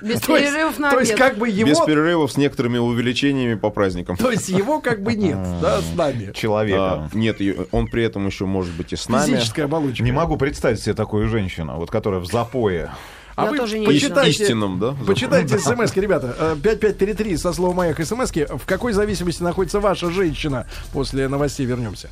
[0.04, 1.68] Без перерывов на то есть как бы его...
[1.68, 4.16] Без перерывов с некоторыми увеличениями по праздникам.
[4.18, 6.32] То есть его как бы нет, да, с нами.
[6.34, 6.78] Человека.
[6.78, 9.32] А, нет, он при этом еще может быть и с нами.
[9.32, 10.04] Физическая оболочка.
[10.04, 12.94] Не могу представить себе такую женщину, вот которая в запое.
[13.38, 14.96] А Я вы тоже не почитайте, Истинным, да?
[15.06, 16.36] почитайте смс ребята.
[16.40, 20.66] Э, 5533 со словом «Маяк» смс В какой зависимости находится ваша женщина?
[20.92, 22.10] После новостей вернемся.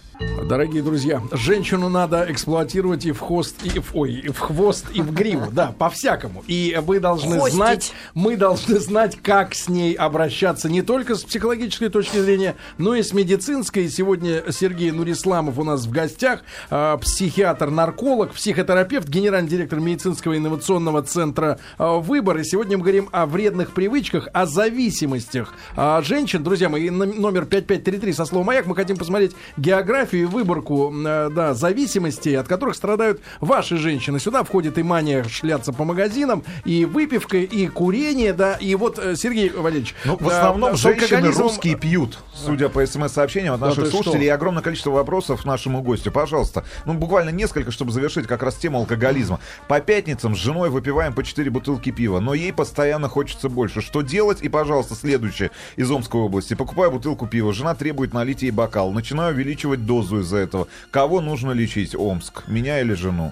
[0.48, 5.02] Дорогие друзья, женщину надо эксплуатировать и в хвост, и в, ой, и в хвост, и
[5.02, 5.48] в гриву.
[5.52, 6.44] Да, по-всякому.
[6.46, 7.56] И вы должны Хвостить.
[7.56, 12.94] знать, мы должны знать, как с ней обращаться не только с психологической точки зрения, но
[12.94, 13.90] и с медицинской.
[13.90, 21.15] Сегодня Сергей Нурисламов у нас в гостях, э, психиатр-нарколог, психотерапевт, генеральный директор медицинского инновационного центра
[21.18, 21.56] э,
[22.00, 22.38] «Выбор».
[22.38, 26.44] И сегодня мы говорим о вредных привычках, о зависимостях э, женщин.
[26.44, 28.66] Друзья мои, ном- номер 5533 со словом «Маяк».
[28.66, 34.20] Мы хотим посмотреть географию и выборку э, да, зависимостей, от которых страдают ваши женщины.
[34.20, 38.54] Сюда входит и мания шляться по магазинам, и выпивка, и курение, да.
[38.56, 39.96] И вот, Сергей Валерьевич...
[40.06, 43.90] Ну, в да, основном с женщины русские пьют, судя по смс-сообщениям от Да наших ты
[43.92, 44.24] слушателей.
[44.24, 44.26] что?
[44.26, 46.12] И огромное количество вопросов нашему гостю.
[46.12, 49.40] Пожалуйста, ну буквально несколько, чтобы завершить как раз тему алкоголизма.
[49.68, 50.70] По пятницам с женой
[51.06, 53.82] выпиваем по 4 бутылки пива, но ей постоянно хочется больше.
[53.82, 54.42] Что делать?
[54.42, 56.56] И, пожалуйста, следующее из Омской области.
[56.56, 58.92] Покупаю бутылку пива, жена требует налить ей бокал.
[58.92, 60.68] Начинаю увеличивать дозу из-за этого.
[60.92, 61.96] Кого нужно лечить?
[61.96, 62.48] Омск.
[62.48, 63.32] Меня или жену?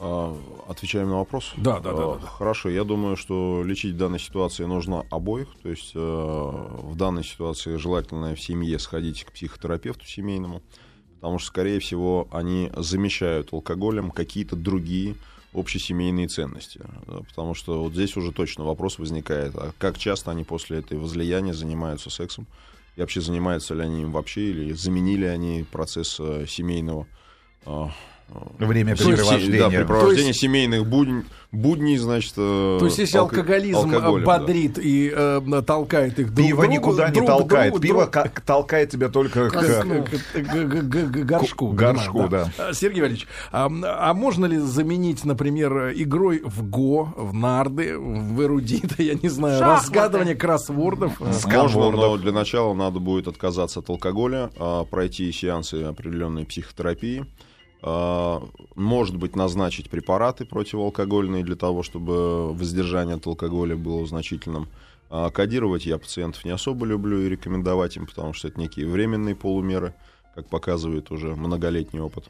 [0.00, 0.36] А,
[0.68, 1.54] Отвечаем на вопрос?
[1.56, 2.26] Да, да, да, А, да, да.
[2.26, 5.48] Хорошо, я думаю, что лечить в данной ситуации нужно обоих.
[5.62, 10.62] То есть э, в данной ситуации желательно в семье сходить к психотерапевту семейному,
[11.16, 15.16] потому что, скорее всего, они замещают алкоголем какие-то другие
[15.58, 16.80] общесемейные ценности.
[17.28, 21.52] Потому что вот здесь уже точно вопрос возникает, а как часто они после этой возлияния
[21.52, 22.46] занимаются сексом?
[22.96, 27.06] И вообще занимаются ли они им вообще, или заменили они процесс э, семейного
[28.30, 29.58] а, Времяпрепровождения.
[29.60, 30.86] Да, препровождение То есть- семейных
[31.50, 32.34] будней, значит...
[32.36, 34.38] э, То есть, если алко- алкоголизм алкоголем, да.
[34.38, 37.70] бодрит и э, толкает их друг Пиво никуда не друг к толкает.
[37.72, 41.68] другу, Пиво друг- ка- толкает тебя только к, горшку.
[41.72, 47.14] К горшку, понимаю, А, Сергей Валерьевич, а, а можно ли заменить, например, игрой в ГО,
[47.16, 49.80] в нарды, в эрудита, я не знаю, Шахматы.
[49.82, 51.18] разгадывание кроссвордов?
[51.20, 57.24] Можно, но для начала надо будет отказаться от алкоголя, а, пройти сеансы определенной психотерапии,
[57.80, 64.68] может быть, назначить препараты противоалкогольные для того, чтобы воздержание от алкоголя было значительным.
[65.10, 69.34] А, Кодировать я пациентов не особо люблю и рекомендовать им, потому что это некие временные
[69.34, 69.94] полумеры,
[70.34, 72.28] как показывает уже многолетний опыт.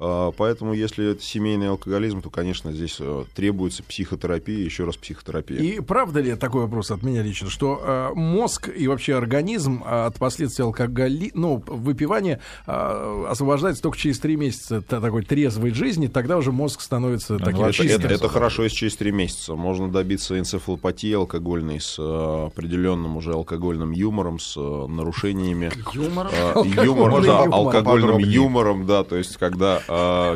[0.00, 5.58] А, Поэтому, если это семейный алкоголизм, то, конечно, здесь э, требуется психотерапия, еще раз психотерапия.
[5.58, 10.06] И правда ли такой вопрос от меня лично, что э, мозг и вообще организм э,
[10.06, 16.52] от последствий алкоголи, ну, выпивания освобождается только через три месяца такой трезвой жизни, тогда уже
[16.52, 18.00] мозг становится таким Это, чистым.
[18.04, 19.54] это- это хорошо, если через три месяца.
[19.54, 25.70] Можно добиться энцефалопатии алкогольной с определенным уже алкогольным юмором, с нарушениями.
[25.92, 26.28] Юмор.
[26.32, 27.54] э, Алкогольный юмора, да, юмор.
[27.54, 29.80] алкогольным юмором, да, то есть когда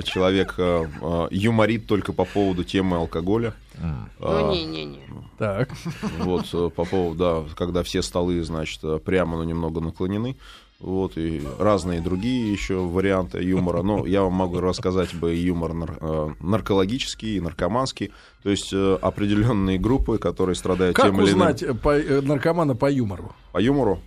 [0.04, 3.54] человек э, э, юморит только по поводу темы алкоголя.
[3.78, 3.88] Ну,
[4.20, 5.00] Э, не-не-не.
[5.38, 5.70] Так.
[6.20, 10.36] вот э, по поводу, да, когда все столы, значит, э, прямо, но немного наклонены.
[10.78, 13.82] Вот, и разные другие еще варианты юмора.
[13.82, 18.10] Но я вам могу рассказать бы юмор нар- э, наркологический, и наркоманский.
[18.42, 22.20] То есть э, определенные группы, которые страдают Как тем или иным узнать э, по- э,
[22.20, 23.32] наркомана по юмору?
[23.52, 24.00] по юмору.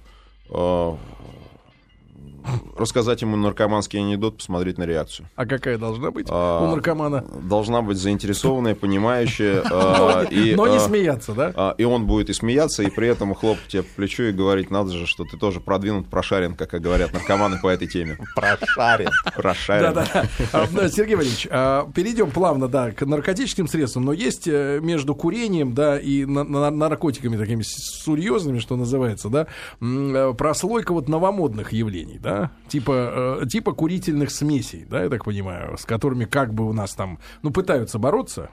[2.78, 5.28] Рассказать ему наркоманский анекдот, посмотреть на реакцию.
[5.36, 7.24] А какая должна быть А, у наркомана?
[7.44, 9.62] Должна быть заинтересованная, понимающая.
[10.30, 11.52] и, Но не э, смеяться, да?
[11.56, 14.72] А, и он будет и смеяться, и при этом хлопать тебе по плечу и говорить,
[14.72, 18.18] надо же, что ты тоже продвинут, прошарен, как говорят наркоманы по этой теме.
[18.36, 19.10] Прошарен.
[19.36, 19.94] Прошарен.
[19.94, 20.26] Да-да.
[20.54, 25.16] А, да, Сергей Валерьевич, а, перейдем плавно, да, к наркотическим средствам, но есть э, между
[25.16, 29.48] курением, да, и на- на- наркотиками такими серьезными, что называется, да,
[29.82, 32.35] э, прослойка вот новомодных явлений, да,
[32.68, 36.94] типа, э, типа курительных смесей, да, я так понимаю, с которыми как бы у нас
[36.94, 38.50] там, ну, пытаются бороться.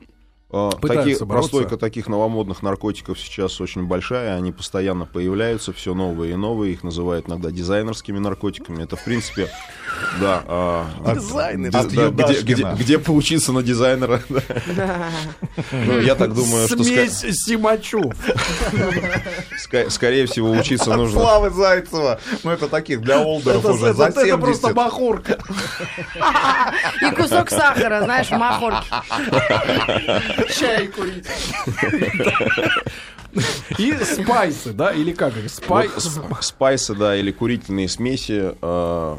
[0.52, 1.26] Таких- бороться.
[1.26, 6.84] прослойка таких новомодных наркотиков сейчас очень большая, они постоянно появляются, все новые и новые, их
[6.84, 8.82] называют иногда дизайнерскими наркотиками.
[8.82, 9.48] Это, в принципе,
[10.20, 11.70] да, а, Дизайнер.
[11.70, 14.20] ди- От да, где, где- где поучиться на дизайнера.
[15.72, 18.12] Ну, Я так думаю, что Смесь Симачу.
[19.88, 21.18] скорее всего учиться нужно.
[21.20, 22.20] Славы Зайцева.
[22.44, 24.40] Ну, это таких для олдеров Это, уже это- за это 70.
[24.40, 25.38] просто махорка.
[27.00, 28.86] И кусок сахара, знаешь, в махорке.
[30.48, 31.26] Чай курить.
[33.78, 35.32] И спайсы, да, или как?
[35.48, 35.88] Спай...
[35.88, 38.52] Вот сп- спайсы, да, или курительные смеси.
[38.60, 39.16] э,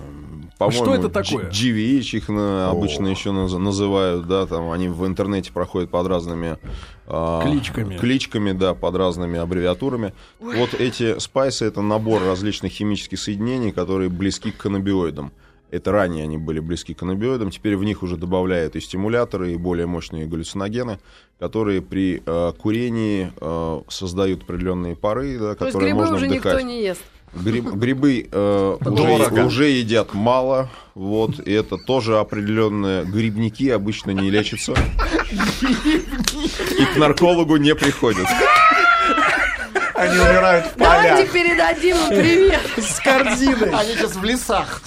[0.59, 1.49] по-моему, Что это такое?
[1.49, 6.57] GVH их на- обычно еще наз- называют, да, там они в интернете проходят под разными
[7.07, 7.97] э, Кличками.
[7.97, 10.13] кличками, да, под разными аббревиатурами.
[10.39, 15.31] Вот эти спайсы это набор различных химических соединений, которые близки к каннабиоидам.
[15.73, 19.57] Это ранее они были близки к каннабиоидам, теперь в них уже добавляют и стимуляторы, и
[19.57, 20.99] более мощные галлюциногены,
[21.39, 26.27] которые при э, курении э, создают определенные пары, да, То есть которые грибы можно уже
[26.27, 26.53] вдыхать.
[26.53, 27.01] никто не ест.
[27.33, 34.29] Гриб- грибы э, уже, уже едят мало, вот, и это тоже определенные грибники обычно не
[34.29, 34.75] лечатся.
[35.63, 38.27] И к наркологу не приходят.
[39.95, 42.61] Они умирают в Давайте передадим им привет.
[42.77, 43.69] С корзиной.
[43.69, 44.81] Они сейчас в лесах.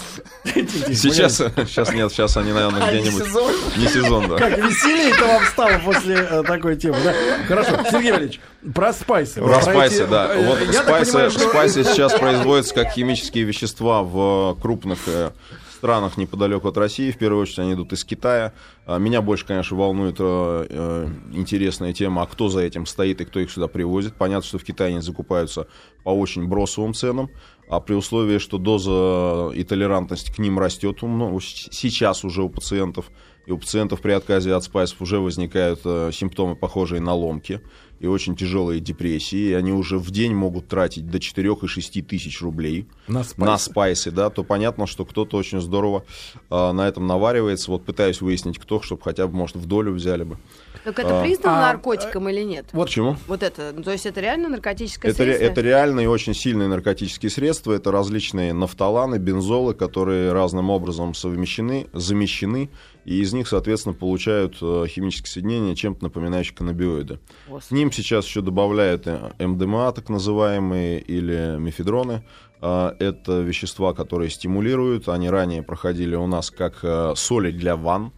[0.47, 3.25] Сейчас, сейчас нет, сейчас они, наверное, Они где-нибудь...
[3.27, 3.53] сезон.
[3.77, 4.37] Не сезон, да.
[4.37, 7.15] Как веселее-то вам стало после э, такой темы, да?
[7.47, 8.41] Хорошо, Сергей Валерьевич,
[8.75, 9.41] про спайсы.
[9.41, 10.35] Про спайсы, да.
[10.35, 15.31] э, Вот спайсы, понимаю, что- спайсы сейчас производятся как химические вещества в крупных э,
[15.75, 17.11] странах неподалеку от России.
[17.11, 18.53] В первую очередь они идут из Китая.
[18.87, 23.41] А Меня больше, конечно, волнует э, интересная тема, а кто за этим стоит и кто
[23.41, 24.15] их сюда привозит.
[24.15, 25.67] Понятно, что в Китае они закупаются
[26.05, 27.31] по очень бросовым ценам,
[27.69, 32.43] а при условии, что доза и толерантность к ним растет у мно- с- сейчас уже
[32.43, 33.11] у пациентов,
[33.47, 37.61] и у пациентов при отказе от спайсов уже возникают э, симптомы, похожие на ломки
[38.01, 42.07] и очень тяжелые депрессии, и они уже в день могут тратить до 4 и 6
[42.07, 43.51] тысяч рублей На спайсы.
[43.51, 46.05] на спайсы, да, то понятно, что кто-то очень здорово
[46.51, 47.71] э, на этом наваривается.
[47.71, 50.37] Вот пытаюсь выяснить, кто, чтобы хотя бы, может, в долю взяли бы.
[50.85, 52.67] Так это признано А, наркотиком или нет?
[52.73, 53.17] Вот Почему?
[53.27, 55.53] Вот это, ну, то есть это реально наркотическое Это, ре- средство?
[55.53, 57.73] это реальные очень сильные наркотические средства.
[57.73, 62.71] Это различные нафталаны, бензолы, которые разным образом совмещены, замещены,
[63.05, 67.17] и из них, соответственно, получают э, химические соединения, чем-то напоминающие каннабиоиды.
[67.17, 67.79] К Господи.
[67.87, 72.23] Ним сейчас еще добавляют э, МДМА, так называемые, или мефедроны.
[72.61, 75.09] А, Это вещества, которые стимулируют.
[75.09, 78.13] Они ранее проходили у нас как э, соли для ванн.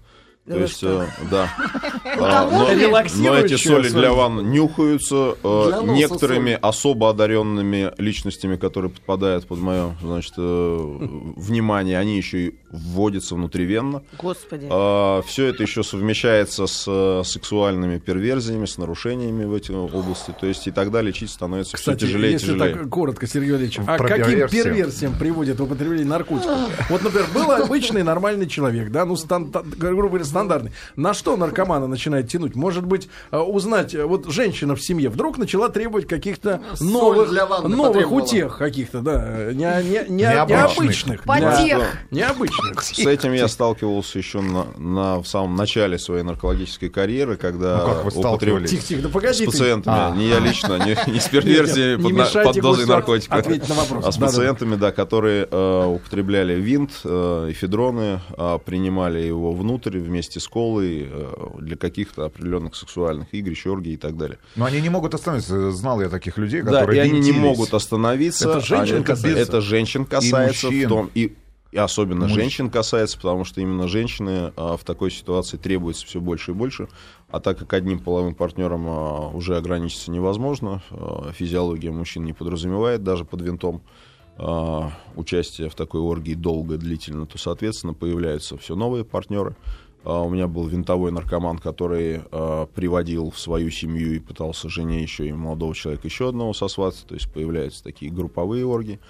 [0.47, 1.51] То есть, э, да.
[2.21, 2.69] А, Но,
[3.17, 6.61] но эти соли для ванн нюхаются э, некоторыми соль.
[6.63, 10.99] особо одаренными личностями, которые подпадают под мое значит, э,
[11.37, 11.99] внимание.
[11.99, 14.03] Они еще и вводятся внутривенно.
[14.21, 14.67] Господи.
[15.27, 20.35] все это еще совмещается с э, сексуальными перверзиями, с нарушениями в этой области.
[20.39, 22.75] То есть и тогда лечить становится Кстати, все тяжелее и если тяжелее.
[22.77, 24.65] так коротко, Сергей Валерьевич, а Про каким перверсию.
[24.65, 26.59] перверсиям приводит употребление наркотиков?
[26.91, 30.73] Вот, например, был обычный нормальный человек, да, ну, стан- грубо говоря, стандартный.
[30.97, 32.55] На что наркомана начинает тянуть?
[32.55, 37.31] Может быть, э, узнать, э, вот женщина в семье вдруг начала требовать каких-то новых,
[37.69, 40.77] новых утех каких-то, да, не, не, не- Необычных.
[40.77, 41.23] необычных.
[41.25, 41.79] Потех.
[41.79, 41.87] Да,
[42.81, 47.87] С этим я сталкивался еще на, на- в самом начале своей наркологической карьеры, когда Ну,
[47.87, 48.71] как вы употреб- сталкивались?
[48.71, 49.47] Тихо, тихо, да С погоди ты.
[49.47, 50.15] пациентами, А.
[50.17, 54.05] не я лично, не, не с перверсией под, не под дозой наркотика, на вопрос.
[54.07, 60.41] а с пациентами, да, которые э, употребляли винт, э, эфедроны, э, принимали его внутрь вместе
[60.41, 64.39] с колой э, для каких-то определенных сексуальных игрищ, оргий и так далее.
[64.57, 65.71] Но они не могут остановиться.
[65.73, 68.49] Знал я таких людей, Да, которые и они не могут остановиться.
[68.51, 69.43] Это женщин Они- касается?
[69.43, 70.87] Это женщин касается мужчин.
[70.87, 71.35] в том и
[71.71, 76.21] и особенно Мужч- женщин касается, потому что именно женщины а, в такой ситуации требуется все
[76.21, 76.89] больше и больше.
[77.29, 83.03] А так как одним половым партнером а, уже ограничиться невозможно, а, физиология мужчин не подразумевает
[83.03, 83.83] даже под винтом
[84.39, 89.55] а, участие в такой оргии долго, длительно, то, соответственно, появляются все новые партнеры.
[90.05, 95.03] А, У меня был винтовой наркоман, который а, приводил в свою семью и пытался жене
[95.03, 97.07] еще и молодого человека еще одного сосвататься.
[97.07, 99.01] То есть появляются такие групповые оргии.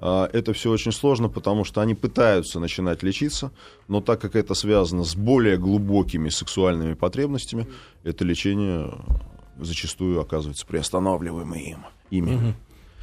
[0.00, 3.50] А, Это все очень сложно, потому что они пытаются начинать лечиться,
[3.88, 7.66] но так как это связано с более глубокими сексуальными потребностями,
[8.04, 8.92] это лечение
[9.58, 11.78] зачастую оказывается приостанавливаемым им,
[12.10, 12.54] ими.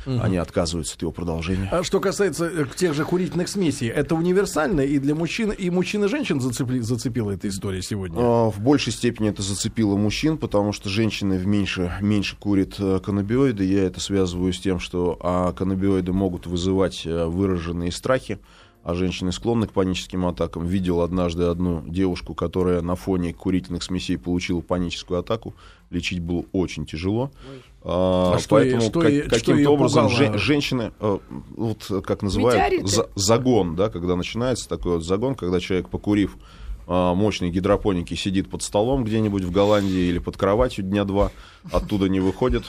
[0.06, 1.70] Они отказываются от его продолжения.
[1.72, 6.04] А что касается э, тех же курительных смесей, это универсально и для мужчин, и мужчин
[6.06, 8.18] и женщин зацепли, зацепила эта история сегодня?
[8.20, 13.00] А, В большей степени это зацепило мужчин, потому что женщины в меньше, меньше курят э,
[13.04, 13.64] каннабиоиды.
[13.64, 18.40] Я это связываю с тем, что а, каннабиоиды могут вызывать э, выраженные страхи,
[18.84, 20.66] а женщины склонны к паническим атакам.
[20.66, 25.54] Видел однажды одну девушку, которая на фоне курительных смесей получила паническую атаку.
[25.90, 27.32] Lечить было очень тяжело.
[27.34, 30.18] А, А что поэтому что как- каким-то образом пугало?
[30.18, 31.18] жен- женщины, э,
[31.58, 36.38] вот как называют, за- загон, да, когда начинается такой вот загон, когда человек, покурив
[36.86, 41.32] а, мощной гидропоники, сидит под столом где-нибудь в Голландии или под кроватью дня два,
[41.72, 42.64] оттуда не выходит.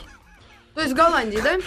[0.75, 1.59] То есть в Голландии, да?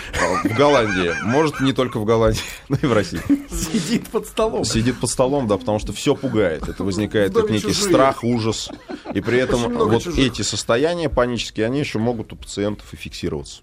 [0.44, 3.22] В Голландии, может, не только в Голландии, но и в России.
[3.50, 4.66] Сидит под столом.
[4.66, 6.68] Сидит под столом, да, потому что все пугает.
[6.68, 7.90] Это возникает как некий чужие.
[7.90, 8.70] страх, ужас.
[9.14, 10.20] И при этом вот чужих.
[10.20, 13.62] эти состояния панические, они еще могут у пациентов и фиксироваться.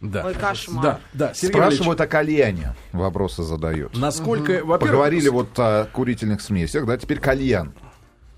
[0.00, 0.24] Да.
[0.24, 0.82] Ой, кошмар.
[0.82, 1.34] Да, да.
[1.34, 2.74] Сергей Валерьевич, Спрашивают о кальяне.
[2.92, 3.96] Вопросы задают.
[3.96, 7.72] насколько, во-первых, Поговорили вот о курительных смесях, да, теперь кальян.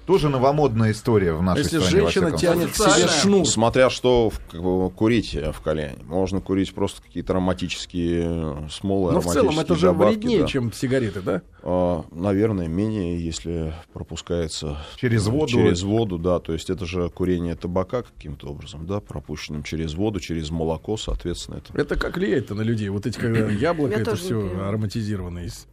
[0.06, 2.02] Тоже новомодная история в нашей Если стране.
[2.04, 3.46] во женщина тянет к себе шнур.
[3.46, 5.96] Смотря что в- как бы, курить э, в кальяне.
[6.04, 10.46] Можно курить просто какие-то ароматические э, смолы, Но в целом это же добавки, вреднее, да.
[10.46, 11.42] чем сигареты, да?
[11.62, 15.46] А, наверное, менее, если пропускается Через воду.
[15.52, 16.38] Через воду, да.
[16.38, 21.56] То есть это же курение табака каким-то образом, да, пропущенным через воду, через молоко, соответственно,
[21.64, 21.80] это.
[21.80, 22.90] Это как влияет-то на людей?
[22.90, 24.38] Вот эти, когда яблоко, Я это все
[24.68, 25.44] ароматизированное.
[25.46, 25.66] из-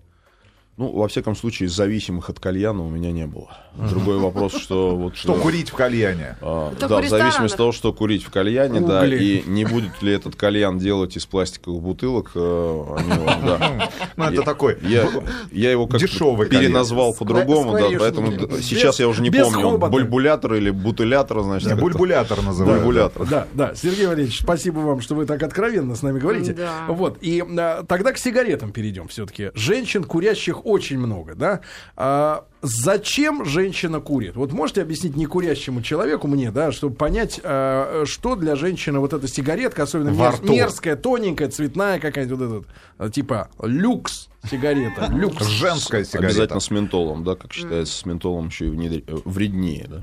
[0.77, 3.49] Ну, во всяком случае, зависимых от кальяна у меня не было.
[3.89, 5.15] Другой вопрос, что вот...
[5.15, 6.37] Что э, курить в кальяне?
[6.41, 10.13] а, да, в зависимости от того, что курить в кальяне, да, и не будет ли
[10.13, 13.09] этот кальян делать из пластиковых бутылок, э, они,
[13.45, 13.89] да.
[14.15, 15.07] Ну, это Я- такой Я,
[15.51, 16.63] я его как Дешевый кальян.
[16.63, 21.79] переназвал по-другому, да, поэтому Без- сейчас я уже не помню, он бульбулятор или бутылятор, значит.
[21.79, 22.83] Бульбулятор называют.
[22.83, 23.27] Бульбулятор.
[23.27, 23.75] Да, да.
[23.75, 26.53] Сергей Валерьевич, спасибо вам, что вы так откровенно с нами говорите.
[26.53, 26.85] Да.
[26.87, 27.17] Вот.
[27.21, 29.51] И а, тогда к сигаретам перейдем все-таки.
[29.53, 31.61] Женщин, курящих, очень много, да?
[31.97, 34.35] А, зачем женщина курит?
[34.35, 39.27] Вот можете объяснить некурящему человеку мне, да, чтобы понять, а, что для женщины вот эта
[39.27, 40.17] сигаретка, особенно мер-
[40.55, 45.45] мерзкая, тоненькая, цветная какая-то вот эта, а, типа люкс сигарета, люкс.
[45.47, 46.27] Женская сигарета.
[46.33, 49.99] Обязательно с ментолом, да, как считается, с ментолом еще и внедр- вреднее, да.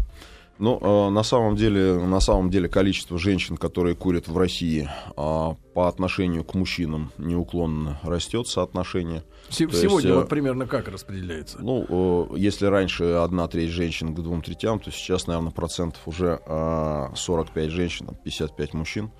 [0.59, 5.55] Но э, на самом деле, на самом деле количество женщин, которые курят в России, а,
[5.75, 9.23] по отношению к мужчинам неуклонно растет соотношение.
[9.49, 11.59] Се- То есть, Сегодня э, вот примерно как распределяется?
[11.61, 16.41] Ну, э, если раньше одна треть женщин к двум третям, то сейчас, наверное, процентов уже
[16.45, 19.13] э, 45 женщин, там, 55 мужчин.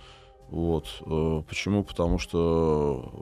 [0.51, 0.87] Вот.
[1.47, 1.85] Почему?
[1.85, 3.13] Потому что,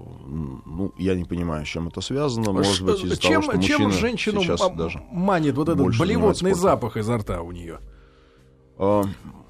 [0.64, 2.52] ну, я не понимаю, с чем это связано.
[2.52, 5.02] Может быть, из-за чем, того, что чем женщину сейчас даже...
[5.11, 7.81] манит вот этот болевотный запах изо рта у нее?
[8.79, 9.05] А,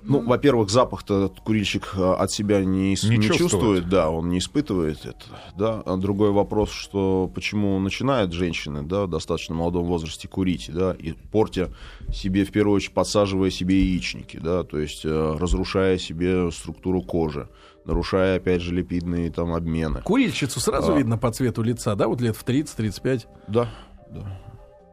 [0.09, 3.39] Ну, во-первых, запах-то курильщик а, от себя не, Не не чувствует.
[3.39, 5.25] чувствует, да, он не испытывает это,
[5.59, 5.83] да.
[5.85, 11.11] А другой вопрос, что почему начинают женщины, да, в достаточно молодом возрасте курить, да, и
[11.12, 11.73] портя
[12.12, 17.49] себе, в первую очередь, подсаживая себе яичники, да, то есть э, разрушая себе структуру кожи,
[17.85, 20.03] нарушая, опять же, липидные там обмены.
[20.03, 20.97] Курильщицу сразу А.
[20.99, 23.27] видно по цвету лица, да, вот лет в 30-35.
[23.49, 23.69] Да,
[24.11, 24.41] да.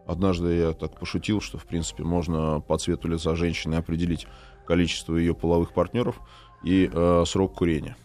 [0.06, 4.28] Однажды я так пошутил, что, в принципе, можно по цвету лица женщины определить
[4.66, 6.20] количество ее половых партнеров
[6.63, 7.96] и э, срок курения.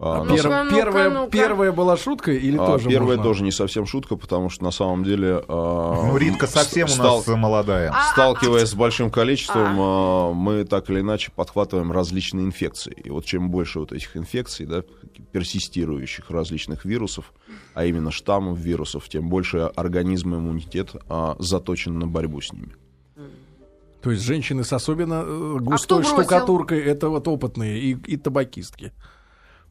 [0.00, 0.28] А, сам-
[0.68, 1.30] ну-ка, первая, ну-ка.
[1.32, 3.22] первая была шутка или а, тоже первая можно?
[3.24, 5.42] тоже не совсем шутка, потому что на самом деле...
[5.48, 7.90] а, Ну, Ритка совсем у стал- нас молодая.
[7.92, 12.92] А, Сталкиваясь с большим количеством, а, мы так или иначе подхватываем различные инфекции.
[13.04, 14.82] И вот чем больше вот этих инфекций, да,
[15.32, 17.32] персистирующих различных вирусов,
[17.74, 22.76] а именно штаммов вирусов, тем больше организм и иммунитет а, заточен на борьбу с ними.
[24.00, 28.92] То есть женщины с особенно э, густой А штукатуркой это вот опытные и, и табакистки.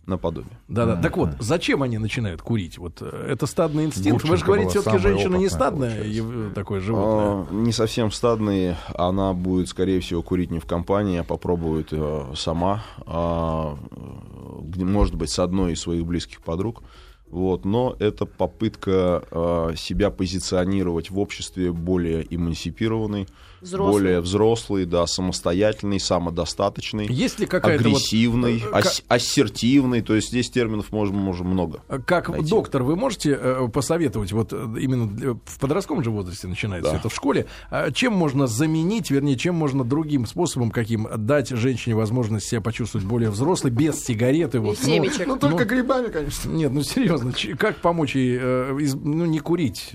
[0.07, 0.57] Наподобие.
[0.69, 0.95] Да-да.
[0.95, 2.77] Так вот, зачем они начинают курить?
[2.77, 4.23] Вот э, это стадный инстинкт.
[4.23, 6.51] Вы же Гурченко говорите, все-таки женщина не стадное получается.
[6.55, 7.45] такое животное.
[7.49, 12.23] А, не совсем стадный, она будет, скорее всего, курить не в компании, а попробует э,
[12.37, 16.83] сама, а, э, где, может быть, с одной из своих близких подруг.
[17.29, 23.27] Вот, но это попытка э, себя позиционировать в обществе более эмансипированной,
[23.59, 23.91] Взрослый.
[23.91, 30.01] более взрослый, да, самостоятельный, самодостаточный, Есть ли какая-то вот, агрессивный, э, ас- ассертивный.
[30.01, 31.81] То есть здесь терминов можно, можно много.
[31.89, 32.49] э, как найти.
[32.49, 36.97] доктор, вы можете э, посоветовать, вот э, именно для- в подростковом же возрасте начинается Да.
[36.97, 41.95] это в школе, а чем можно заменить, вернее, чем можно другим способом, каким дать женщине
[41.95, 44.59] возможность себя почувствовать более взрослой, без сигареты?
[44.59, 45.27] Вот, Без семечек.
[45.27, 46.49] Ну, только грибами, конечно.
[46.49, 49.91] Нет, ну серьезно, ч- как помочь ей э, из- ну, не курить?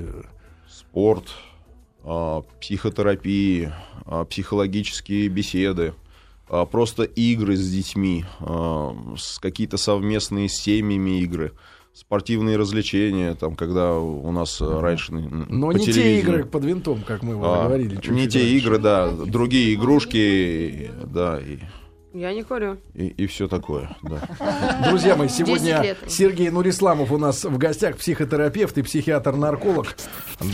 [0.69, 1.25] спорт,
[2.05, 3.73] а, психотерапии,
[4.07, 5.95] а, психологические беседы,
[6.49, 8.25] а, просто игры с детьми,
[9.17, 11.53] с какие-то совместные с семьями игры,
[11.95, 17.23] спортивные развлечения, там, когда у нас раньше Но по не те игры под винтом, как
[17.23, 17.95] мы а, говорили.
[17.97, 18.57] не те раньше.
[18.59, 21.59] игры, да, другие игрушки, да, и,
[22.15, 22.77] Я не курю.
[22.95, 24.21] и, все такое, да.
[24.89, 25.97] Друзья мои, 10 сегодня.
[26.07, 29.97] Сергей Нурисламов у нас в гостях, психотерапевт и психиатр-нарколог.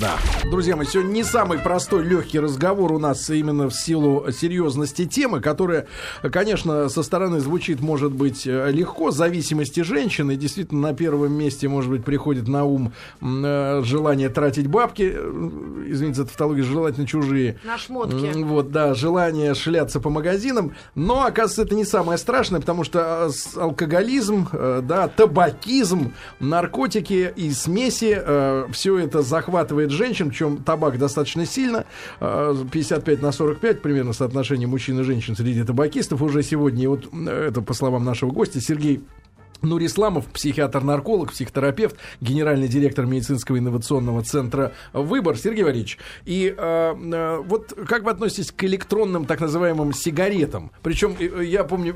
[0.01, 0.17] Да.
[0.49, 5.41] Друзья мои, сегодня не самый простой, легкий разговор у нас именно в силу серьезности темы,
[5.41, 5.89] которая,
[6.31, 10.37] конечно, со стороны звучит, может быть, э, легко, зависимости женщины.
[10.37, 16.19] Действительно, на первом месте, может быть, приходит на ум э, желание тратить бабки, э, извините
[16.19, 17.59] за тавтологию, желательно чужие.
[17.65, 18.45] На шмотки.
[18.45, 20.75] Вот, да, желание шляться по магазинам.
[20.95, 27.53] Но, оказывается, это не самое страшное, потому что э, алкоголизм, э, да, табакизм, наркотики и
[27.53, 28.21] смеси,
[28.73, 31.85] все это захватывает женщин, причем табак достаточно сильно,
[32.21, 36.85] э, 55 на 45 примерно соотношение мужчин и женщин среди табакистов уже сегодня.
[36.85, 39.03] И вот э, это по словам нашего гостя Сергей
[39.63, 45.37] Нурисламов, психиатр-нарколог, психотерапевт, генеральный директор медицинского инновационного центра «Выбор».
[45.37, 50.71] Сергей Валерьевич, и э, э, вот как вы относитесь к электронным так называемым сигаретам?
[50.83, 51.95] Причем э, я помню,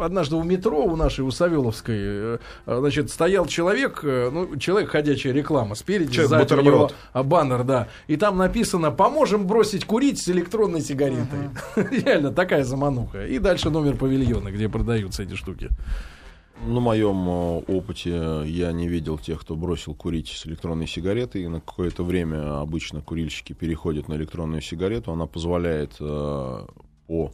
[0.00, 4.56] э, однажды у метро, у нашей, у Савеловской, э, э, значит, стоял человек, э, ну,
[4.56, 7.26] человек, ходячая реклама, спереди, Человек сзади у него бутерброд.
[7.26, 11.50] баннер, да, и там написано «Поможем бросить курить с электронной сигаретой».
[11.76, 13.26] Реально, такая замануха.
[13.26, 15.68] И дальше номер павильона, где продаются эти штуки.
[16.64, 21.42] На моем э, опыте я не видел тех, кто бросил курить с электронной сигаретой.
[21.42, 25.10] И на какое-то время обычно курильщики переходят на электронную сигарету.
[25.10, 26.66] Она позволяет э,
[27.08, 27.32] по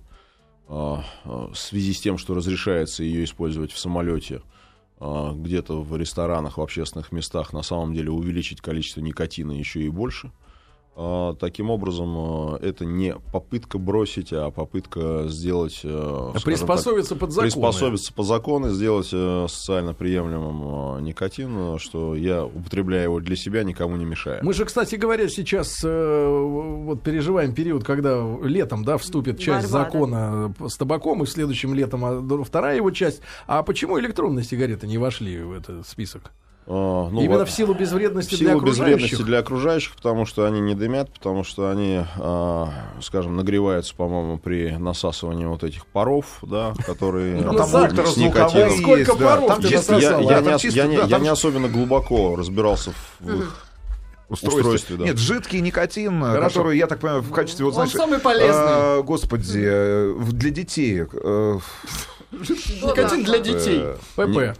[0.68, 4.40] э, э, в связи с тем, что разрешается ее использовать в самолете,
[4.98, 9.90] э, где-то в ресторанах, в общественных местах, на самом деле увеличить количество никотина еще и
[9.90, 10.28] больше.
[10.28, 10.47] А,
[11.38, 15.80] Таким образом, э, это не попытка бросить, а попытка сделать...
[15.84, 17.50] э, скажем так, Приспособиться под законы.
[17.50, 23.96] приспособиться по закону, сделать э, социально приемлемым никотин, что я, употребляя его для себя, никому
[23.96, 24.44] не мешаю.
[24.44, 30.54] Мы же, кстати говоря, сейчас вот переживаем период, когда летом, да, вступит часть Борьба, закона
[30.66, 33.20] с табаком, и следующим летом а, вторая его часть.
[33.46, 36.32] А почему электронные сигареты не вошли в этот список?
[36.70, 38.86] Э, ну, Именно в силу безвредности в для силу окружающих.
[38.96, 42.64] безвредности для окружающих, потому что они не дымят, потому что они, э,
[43.00, 48.70] скажем, нагреваются, по-моему, при насасывании вот этих паров, да, которые Ну, работают Сактор с никотином.
[48.78, 49.60] Сколько паров Там?
[49.62, 53.64] Я, там не, там особенно глубоко разбирался в их
[54.28, 54.60] устройстве.
[54.60, 55.04] устройстве, да.
[55.04, 56.48] Нет, жидкий никотин, Хорошо.
[56.60, 57.92] который, я так понимаю, в качестве, вот, Он знаешь...
[57.92, 58.98] самый полезный.
[58.98, 61.04] э, господи, э, для детей.
[61.10, 61.58] э,
[62.30, 63.80] Никотин для детей.
[63.84, 64.58] э, ПП.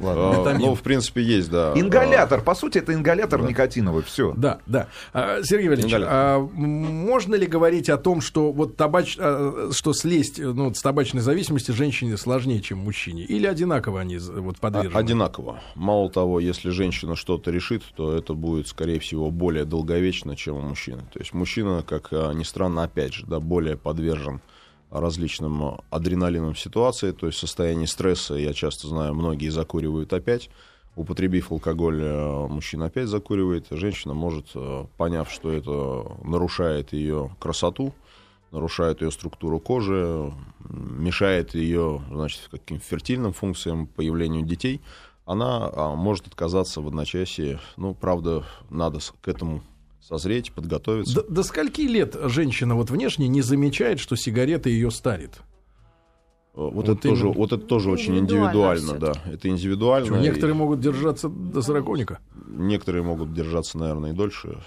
[0.00, 0.60] Ладно, Витамин.
[0.60, 1.72] ну, в принципе, есть, да.
[1.76, 4.32] Ингалятор, по сути, это ингалятор никотиновый, все.
[4.36, 4.88] Да, да.
[5.12, 6.14] А, Сергей Валерьевич, Ингалятор.
[6.14, 11.20] а можно ли говорить о том, что вот табач, а, что слезть ну, с табачной
[11.20, 13.24] зависимости женщине сложнее, чем мужчине?
[13.24, 14.98] Или одинаково они вот А- подвержены?
[14.98, 15.60] Одинаково.
[15.74, 20.60] Мало того, если женщина что-то решит, то это будет, скорее всего, более долговечно, чем у
[20.62, 21.02] мужчины.
[21.12, 24.40] То есть мужчина, как а, ни странно, опять же, да, более подвержен
[24.90, 30.50] различным адреналином ситуации, то есть в состоянии стресса, я часто знаю, многие закуривают опять.
[30.96, 33.66] Употребив алкоголь, э, мужчина опять закуривает.
[33.70, 37.94] Женщина может, э, поняв, что это нарушает ее красоту,
[38.50, 40.32] нарушает ее структуру кожи,
[40.68, 44.80] мешает ее, значит, каким фертильным функциям, появлению детей,
[45.24, 47.60] она а, может отказаться в одночасье.
[47.76, 49.62] Ну, правда, надо к этому
[50.10, 51.14] созреть, подготовиться.
[51.14, 55.36] До, до скольки лет женщина вот внешне не замечает, что сигарета ее старит?
[56.54, 59.32] Э, Вот, Вот это тоже, вот это тоже очень Индивидуально индивидуально, да.
[59.32, 60.06] Это индивидуально.
[60.06, 62.18] Что, и некоторые могут держаться до сороконика.
[62.48, 64.58] некоторые могут держаться, наверное, и дольше.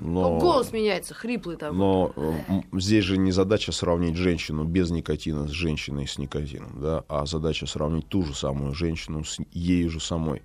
[0.00, 1.78] Но, Голос меняется, хриплый такой.
[1.78, 2.32] но э,
[2.72, 7.66] здесь же не задача сравнить женщину без никотина с женщиной с никотином, да, а задача
[7.66, 10.42] сравнить ту же самую женщину с ею же самой.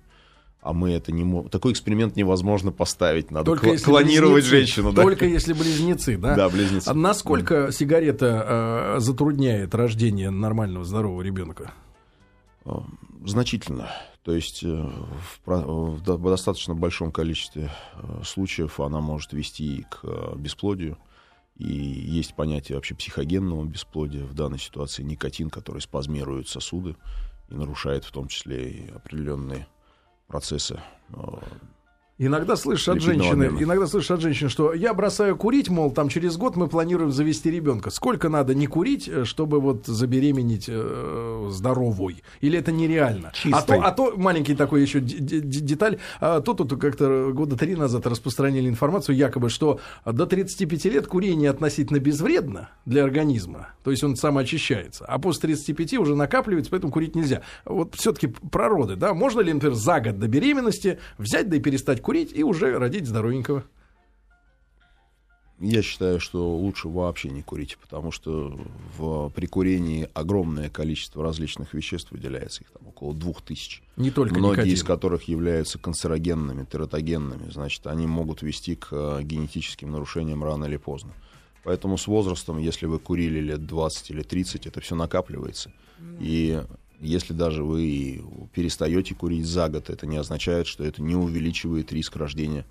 [0.66, 1.48] А мы это не можем.
[1.48, 3.30] Такой эксперимент невозможно поставить.
[3.30, 4.56] Надо Только если клонировать близнецы.
[4.66, 5.02] женщину, да.
[5.02, 6.34] Только если близнецы, да?
[6.34, 6.88] Да, близнецы.
[6.88, 11.72] А насколько сигарета э, затрудняет рождение нормального здорового ребенка?
[12.64, 12.70] Э,
[13.24, 13.90] Значительно.
[14.24, 19.32] То есть э, в, про- в до- в достаточно большом количестве э, случаев она может
[19.32, 20.98] вести к э, бесплодию.
[21.58, 24.24] И есть понятие вообще психогенного бесплодия.
[24.24, 26.96] В данной ситуации никотин, который спазмирует сосуды
[27.50, 29.68] и нарушает в том числе и определенные
[30.26, 30.80] процессы.
[32.18, 33.62] Иногда слышишь от женщины, обмена.
[33.62, 37.50] иногда слышишь от женщин, что я бросаю курить, мол, там через год мы планируем завести
[37.50, 37.90] ребенка.
[37.90, 42.22] Сколько надо не курить, э, чтобы вот забеременеть э, здоровой?
[42.40, 43.32] Или это нереально?
[43.52, 45.98] А то, а то маленький такой еще деталь.
[46.18, 51.50] А то тут как-то года три назад распространили информацию, якобы, что до 35 лет курение
[51.50, 53.68] относительно безвредно для организма.
[53.84, 55.04] То есть он самоочищается.
[55.04, 57.42] А после 35 уже накапливается, поэтому курить нельзя.
[57.66, 59.12] Вот все-таки про роды, да?
[59.12, 63.04] Можно ли, например, за год до беременности взять да и перестать курить и уже родить
[63.08, 63.64] здоровенького?
[65.58, 68.56] Я считаю, что лучше вообще не курить, потому что
[68.96, 73.82] в, при курении огромное количество различных веществ выделяется, их там около двух тысяч.
[73.96, 74.74] Не только Многие никотин.
[74.74, 80.76] из которых являются канцерогенными, тератогенными, значит, они могут вести к э, генетическим нарушениям рано или
[80.76, 81.12] поздно.
[81.64, 85.72] Поэтому с возрастом, если вы курили лет 20 или 30, это все накапливается.
[86.20, 86.62] И
[87.00, 88.24] если даже вы
[88.54, 92.64] перестаете курить за год, это не означает, что это не увеличивает риск рождения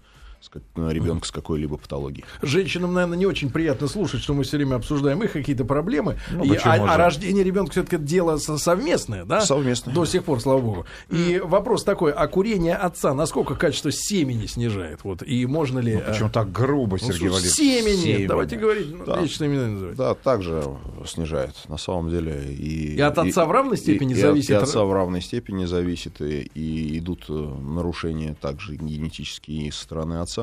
[0.76, 2.26] ребенка с какой-либо патологией.
[2.42, 6.18] Женщинам, наверное, не очень приятно слушать, что мы все время обсуждаем их какие-то проблемы.
[6.32, 6.84] Ну, И- а, же?
[6.84, 9.42] а рождение ребенка все-таки дело со- совместное, да?
[9.42, 9.94] Совместное.
[9.94, 10.86] До сих пор, слава богу.
[11.10, 15.00] И вопрос такой: а курение отца насколько качество семени снижает?
[15.04, 15.94] Вот и можно ли?
[15.94, 17.56] э, Почему так грубо, ну, Сергей Валерьевич?
[17.56, 17.96] семени.
[18.02, 18.28] Семени.
[18.28, 19.20] Давайте говорить ну, Да.
[19.22, 19.96] личные имена называть.
[19.98, 20.64] Да, также
[21.06, 21.56] снижает.
[21.68, 24.84] На самом деле и И от отца в равной степени и, зависит И от, отца
[24.84, 30.35] в равной степени зависит и, и идут э, нарушения также генетические и со стороны отца.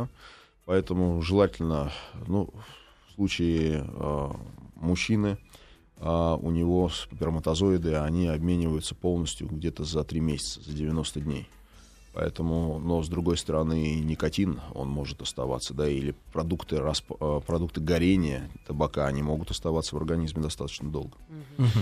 [0.64, 1.90] Поэтому желательно,
[2.26, 2.50] ну,
[3.08, 4.30] в случае э,
[4.76, 5.38] мужчины,
[5.98, 11.48] а у него сперматозоиды, они обмениваются полностью где-то за 3 месяца, за 90 дней.
[12.14, 17.80] Поэтому, но с другой стороны, никотин, он может оставаться, да, или продукты, расп- э, продукты
[17.80, 21.16] горения табака, они могут оставаться в организме достаточно долго.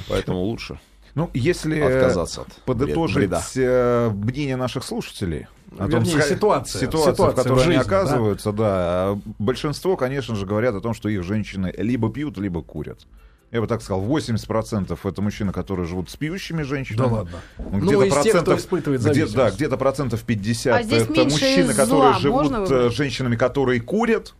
[0.08, 0.78] Поэтому лучше
[1.16, 3.42] Ну, если отказаться от подытожить вреда.
[3.56, 5.48] э, мнение наших слушателей.
[5.78, 6.80] О Вернее, ска- ситуация.
[6.80, 7.96] ситуация, Ситуация в которой в они жизни, да.
[7.96, 9.18] оказываются, да.
[9.38, 13.06] Большинство, конечно же, говорят о том, что их женщины либо пьют, либо курят.
[13.52, 17.08] Я бы так сказал, 80% это мужчины, которые живут с пьющими женщинами.
[17.08, 17.38] Да ладно.
[17.58, 21.24] Ну, Ну, где-то из тех, кто процентов, испытывает где, да, где-то процентов 50 А это
[21.24, 22.70] мужчины, зла которые можно живут выбрать?
[22.70, 24.34] э, с женщинами, которые курят.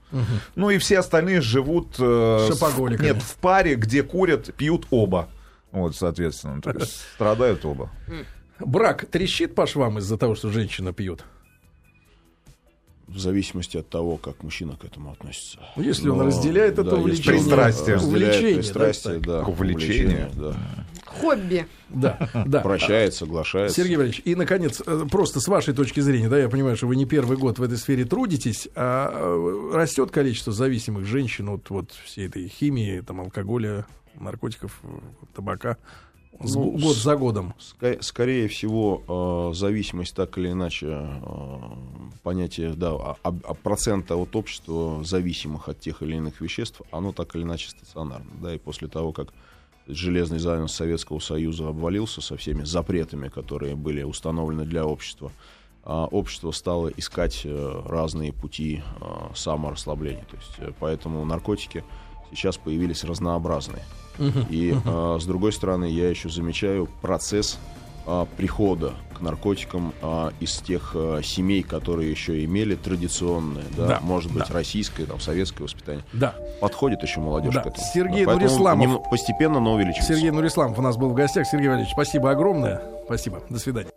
[0.55, 5.29] Ну и все остальные живут э, с- нет, в паре, где курят, пьют оба.
[5.73, 6.61] Вот, соответственно.
[6.63, 7.91] То есть страдают оба.
[8.61, 11.25] Брак трещит по швам из-за того, что женщина пьет.
[13.09, 15.59] в зависимости от того, как мужчина к этому относится.
[15.75, 17.41] Ну, если он Но, разделяет это да, увлечение.
[17.41, 17.97] он Пристрастие.
[17.99, 20.29] Увлечение, пристрастие, да, да, Увлечение.
[20.29, 20.57] увлечение, да.
[21.07, 21.67] Хобби.
[21.89, 22.61] Да, да.
[22.61, 23.75] Прощает, соглашается.
[23.81, 26.95] Сергей Валерьевич, и, наконец, э, просто с вашей точки зрения, да, я понимаю, что вы
[26.95, 31.91] не первый год в этой сфере трудитесь, а э, растет количество зависимых женщин от вот
[32.05, 34.87] всей этой химии, там, алкоголя, наркотиков, э,
[35.35, 35.79] табака
[36.43, 37.55] с Ну, го- год за годом.
[37.59, 41.59] Ска- Скорее всего, э, зависимость так или иначе, э,
[42.23, 47.13] понятие да, а- а- а процента от общества, зависимых от тех или иных веществ, оно
[47.13, 48.27] так или иначе стационарно.
[48.43, 49.33] Да, и после того, как
[49.87, 55.33] железный занавес Советского Союза обвалился со всеми запретами, которые были установлены для общества,
[55.83, 60.25] а, общество стало искать э, разные пути э, саморасслабления.
[60.31, 61.85] То есть, поэтому наркотики
[62.33, 63.83] сейчас появились разнообразные.
[64.51, 67.59] И э, с другой стороны, я еще замечаю процесс
[68.07, 73.99] э, прихода к наркотикам э, из тех э, семей, которые еще имели традиционное, да, Да,
[74.03, 74.55] может быть, да.
[74.55, 76.05] российское, там, советское воспитание.
[76.13, 76.35] Да.
[76.61, 77.63] Подходит еще молодежь Да.
[77.63, 77.87] к этому.
[77.95, 78.87] Сергей Да, Нурисламов.
[78.87, 80.13] нем- постепенно, но увеличивается.
[80.15, 81.47] Сергей Нурисламов у нас был в гостях.
[81.47, 82.83] Сергей Валерьевич, спасибо огромное.
[83.07, 83.43] Спасибо.
[83.49, 83.91] До свидания.